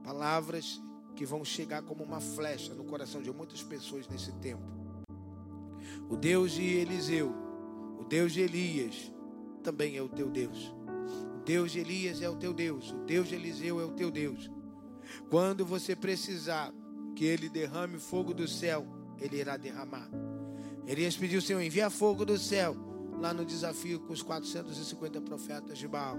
palavras 0.03 0.81
que 1.15 1.25
vão 1.25 1.43
chegar 1.43 1.81
como 1.81 2.03
uma 2.03 2.19
flecha 2.19 2.73
no 2.73 2.83
coração 2.83 3.21
de 3.21 3.31
muitas 3.31 3.63
pessoas 3.63 4.07
nesse 4.07 4.31
tempo. 4.33 4.63
O 6.09 6.15
Deus 6.15 6.51
de 6.51 6.63
Eliseu, 6.63 7.33
o 7.99 8.03
Deus 8.03 8.33
de 8.33 8.41
Elias, 8.41 9.11
também 9.67 9.97
é 9.97 10.01
o 10.01 10.07
teu 10.07 10.29
Deus. 10.29 10.73
O 11.35 11.43
Deus 11.43 11.73
de 11.73 11.79
Elias 11.79 12.21
é 12.21 12.29
o 12.29 12.37
teu 12.37 12.53
Deus. 12.53 12.91
O 12.91 12.99
Deus 12.99 13.27
de 13.27 13.35
Eliseu 13.35 13.81
é 13.81 13.83
o 13.83 13.91
teu 13.91 14.09
Deus. 14.09 14.49
Quando 15.29 15.65
você 15.65 15.93
precisar 15.93 16.73
que 17.13 17.25
ele 17.25 17.49
derrame 17.49 17.99
fogo 17.99 18.33
do 18.33 18.47
céu, 18.47 18.87
ele 19.19 19.35
irá 19.35 19.57
derramar. 19.57 20.09
Elias 20.85 21.17
pediu, 21.17 21.41
Senhor, 21.41 21.61
envia 21.61 21.89
fogo 21.89 22.23
do 22.23 22.37
céu. 22.37 22.77
Lá 23.19 23.33
no 23.33 23.43
desafio 23.43 23.99
com 23.99 24.13
os 24.13 24.21
450 24.21 25.19
profetas 25.19 25.77
de 25.77 25.85
Baal. 25.85 26.17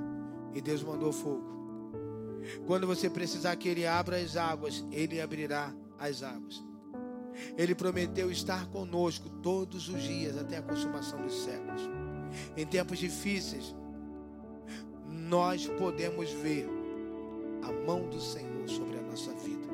E 0.54 0.60
Deus 0.60 0.82
mandou 0.82 1.10
fogo. 1.10 2.38
Quando 2.66 2.86
você 2.86 3.08
precisar 3.08 3.56
que 3.56 3.70
ele 3.70 3.86
abra 3.86 4.18
as 4.18 4.36
águas, 4.36 4.84
ele 4.92 5.22
abrirá 5.22 5.74
as 5.98 6.22
águas. 6.22 6.62
Ele 7.56 7.74
prometeu 7.74 8.30
estar 8.30 8.66
conosco 8.66 9.30
todos 9.42 9.88
os 9.88 10.02
dias 10.02 10.36
até 10.36 10.58
a 10.58 10.62
consumação 10.62 11.22
dos 11.22 11.44
séculos. 11.44 12.07
Em 12.56 12.66
tempos 12.66 12.98
difíceis, 12.98 13.74
nós 15.06 15.66
podemos 15.66 16.30
ver 16.30 16.68
a 17.62 17.72
mão 17.86 18.08
do 18.08 18.20
Senhor 18.20 18.68
sobre 18.68 18.98
a 18.98 19.02
nossa 19.02 19.32
vida. 19.32 19.68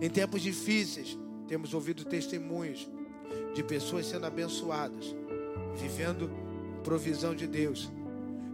Em 0.00 0.08
tempos 0.08 0.42
difíceis, 0.42 1.18
temos 1.46 1.74
ouvido 1.74 2.04
testemunhos 2.04 2.88
de 3.54 3.62
pessoas 3.62 4.06
sendo 4.06 4.26
abençoadas, 4.26 5.14
vivendo 5.76 6.30
provisão 6.82 7.34
de 7.34 7.46
Deus. 7.46 7.90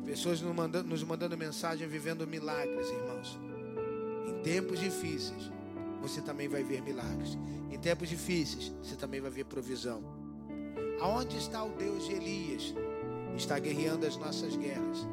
Pessoas 0.04 0.40
nos 0.40 0.54
mandando, 0.54 0.88
nos 0.88 1.02
mandando 1.02 1.36
mensagem, 1.36 1.86
vivendo 1.88 2.26
milagres, 2.26 2.88
irmãos. 2.88 3.38
Em 4.28 4.42
tempos 4.42 4.78
difíceis, 4.78 5.50
você 6.00 6.20
também 6.20 6.48
vai 6.48 6.62
ver 6.62 6.80
milagres. 6.80 7.36
Em 7.70 7.78
tempos 7.78 8.08
difíceis, 8.08 8.72
você 8.82 8.94
também 8.94 9.20
vai 9.20 9.30
ver 9.30 9.44
provisão. 9.44 10.02
Aonde 11.00 11.36
está 11.36 11.62
o 11.64 11.70
Deus 11.70 12.06
de 12.06 12.12
Elias? 12.12 12.74
Está 13.36 13.58
guerreando 13.58 14.06
as 14.06 14.16
nossas 14.16 14.56
guerras. 14.56 15.06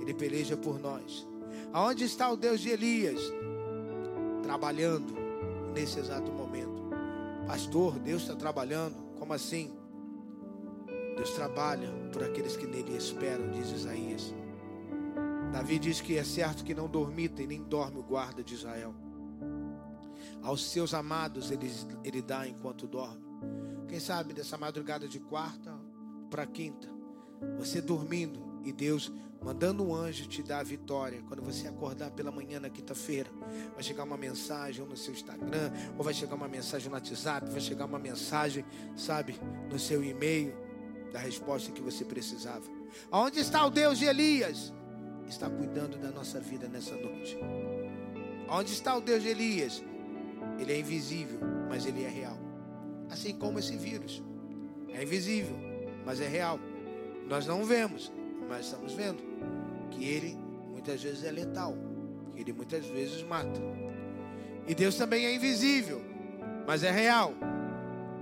Ele 0.00 0.14
peleja 0.14 0.56
por 0.56 0.78
nós. 0.78 1.26
Aonde 1.72 2.04
está 2.04 2.30
o 2.30 2.36
Deus 2.36 2.60
de 2.60 2.70
Elias? 2.70 3.20
Trabalhando 4.42 5.14
nesse 5.74 5.98
exato 5.98 6.30
momento. 6.32 6.90
Pastor, 7.46 7.98
Deus 7.98 8.22
está 8.22 8.34
trabalhando. 8.34 8.96
Como 9.18 9.32
assim? 9.32 9.72
Deus 11.16 11.30
trabalha 11.30 11.88
por 12.12 12.22
aqueles 12.22 12.56
que 12.56 12.66
nele 12.66 12.96
esperam, 12.96 13.50
diz 13.50 13.70
Isaías. 13.70 14.34
Davi 15.52 15.78
diz 15.78 16.00
que 16.00 16.18
é 16.18 16.24
certo 16.24 16.64
que 16.64 16.74
não 16.74 16.88
dormita 16.88 17.42
e 17.42 17.46
nem 17.46 17.62
dorme 17.62 17.98
o 17.98 18.02
guarda 18.02 18.42
de 18.42 18.54
Israel. 18.54 18.94
Aos 20.42 20.70
seus 20.70 20.92
amados 20.92 21.50
ele, 21.50 21.70
ele 22.04 22.20
dá 22.20 22.46
enquanto 22.46 22.86
dorme. 22.86 23.24
Quem 23.88 23.98
sabe 23.98 24.34
dessa 24.34 24.58
madrugada 24.58 25.08
de 25.08 25.18
quarta 25.18 25.74
para 26.28 26.46
quinta, 26.46 26.88
você 27.58 27.80
dormindo, 27.80 28.44
E 28.64 28.72
Deus 28.72 29.12
mandando 29.40 29.86
um 29.86 29.94
anjo 29.94 30.26
te 30.26 30.42
dar 30.42 30.58
a 30.58 30.62
vitória. 30.64 31.22
Quando 31.28 31.40
você 31.40 31.68
acordar 31.68 32.10
pela 32.10 32.32
manhã 32.32 32.58
na 32.58 32.68
quinta-feira, 32.68 33.30
vai 33.74 33.82
chegar 33.82 34.02
uma 34.02 34.16
mensagem 34.16 34.84
no 34.84 34.96
seu 34.96 35.14
Instagram, 35.14 35.70
ou 35.96 36.02
vai 36.02 36.12
chegar 36.12 36.34
uma 36.34 36.48
mensagem 36.48 36.88
no 36.88 36.94
WhatsApp, 36.94 37.48
vai 37.48 37.60
chegar 37.60 37.84
uma 37.84 37.98
mensagem, 37.98 38.64
sabe, 38.96 39.38
no 39.70 39.78
seu 39.78 40.02
e-mail, 40.02 40.52
da 41.12 41.20
resposta 41.20 41.70
que 41.70 41.80
você 41.80 42.04
precisava. 42.04 42.64
Aonde 43.08 43.38
está 43.38 43.64
o 43.64 43.70
Deus 43.70 43.98
de 43.98 44.06
Elias? 44.06 44.72
Está 45.28 45.48
cuidando 45.48 45.96
da 45.96 46.10
nossa 46.10 46.40
vida 46.40 46.66
nessa 46.66 46.96
noite. 46.96 47.38
Onde 48.48 48.72
está 48.72 48.96
o 48.96 49.00
Deus 49.00 49.22
de 49.22 49.28
Elias? 49.28 49.82
Ele 50.58 50.72
é 50.72 50.78
invisível, 50.80 51.38
mas 51.68 51.86
ele 51.86 52.02
é 52.02 52.08
real. 52.08 52.38
Assim 53.10 53.32
como 53.32 53.60
esse 53.60 53.76
vírus. 53.76 54.22
É 54.88 55.04
invisível, 55.04 55.56
mas 56.04 56.20
é 56.20 56.26
real. 56.26 56.58
Nós 57.28 57.46
não 57.46 57.64
vemos, 57.64 58.12
mas 58.48 58.66
estamos 58.66 58.92
vendo 58.92 59.22
que 59.90 60.04
ele 60.04 60.38
muitas 60.70 61.02
vezes 61.02 61.24
é 61.24 61.30
letal, 61.30 61.74
que 62.34 62.40
ele 62.40 62.52
muitas 62.52 62.86
vezes 62.86 63.22
mata. 63.22 63.60
E 64.68 64.74
Deus 64.74 64.96
também 64.96 65.26
é 65.26 65.34
invisível, 65.34 66.00
mas 66.66 66.82
é 66.82 66.90
real. 66.90 67.34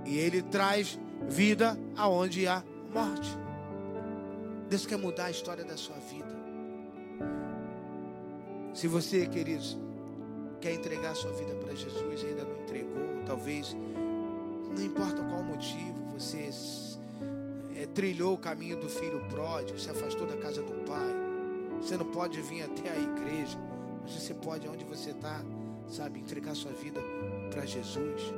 E 0.05 0.17
ele 0.17 0.41
traz 0.41 0.99
vida 1.27 1.77
aonde 1.95 2.47
há 2.47 2.63
morte. 2.93 3.37
Deus 4.69 4.85
quer 4.85 4.97
mudar 4.97 5.25
a 5.25 5.31
história 5.31 5.63
da 5.63 5.77
sua 5.77 5.97
vida. 5.97 6.35
Se 8.73 8.87
você, 8.87 9.25
queridos, 9.27 9.77
quer 10.59 10.73
entregar 10.73 11.11
a 11.11 11.15
sua 11.15 11.31
vida 11.33 11.53
para 11.55 11.75
Jesus 11.75 12.23
e 12.23 12.25
ainda 12.25 12.43
não 12.43 12.61
entregou, 12.61 13.23
talvez, 13.25 13.75
não 14.75 14.83
importa 14.83 15.23
qual 15.23 15.43
motivo, 15.43 16.03
você 16.17 16.39
é, 17.75 17.85
trilhou 17.85 18.33
o 18.33 18.37
caminho 18.37 18.77
do 18.77 18.89
filho 18.89 19.19
pródigo, 19.29 19.77
se 19.77 19.89
afastou 19.89 20.25
da 20.25 20.37
casa 20.37 20.61
do 20.61 20.73
pai. 20.85 21.13
Você 21.81 21.97
não 21.97 22.05
pode 22.05 22.41
vir 22.41 22.63
até 22.63 22.89
a 22.89 22.97
igreja, 22.97 23.57
mas 24.01 24.13
você 24.13 24.33
pode, 24.33 24.67
onde 24.67 24.85
você 24.85 25.11
está, 25.11 25.43
sabe, 25.87 26.19
entregar 26.19 26.55
sua 26.55 26.71
vida 26.71 27.01
para 27.51 27.65
Jesus. 27.65 28.33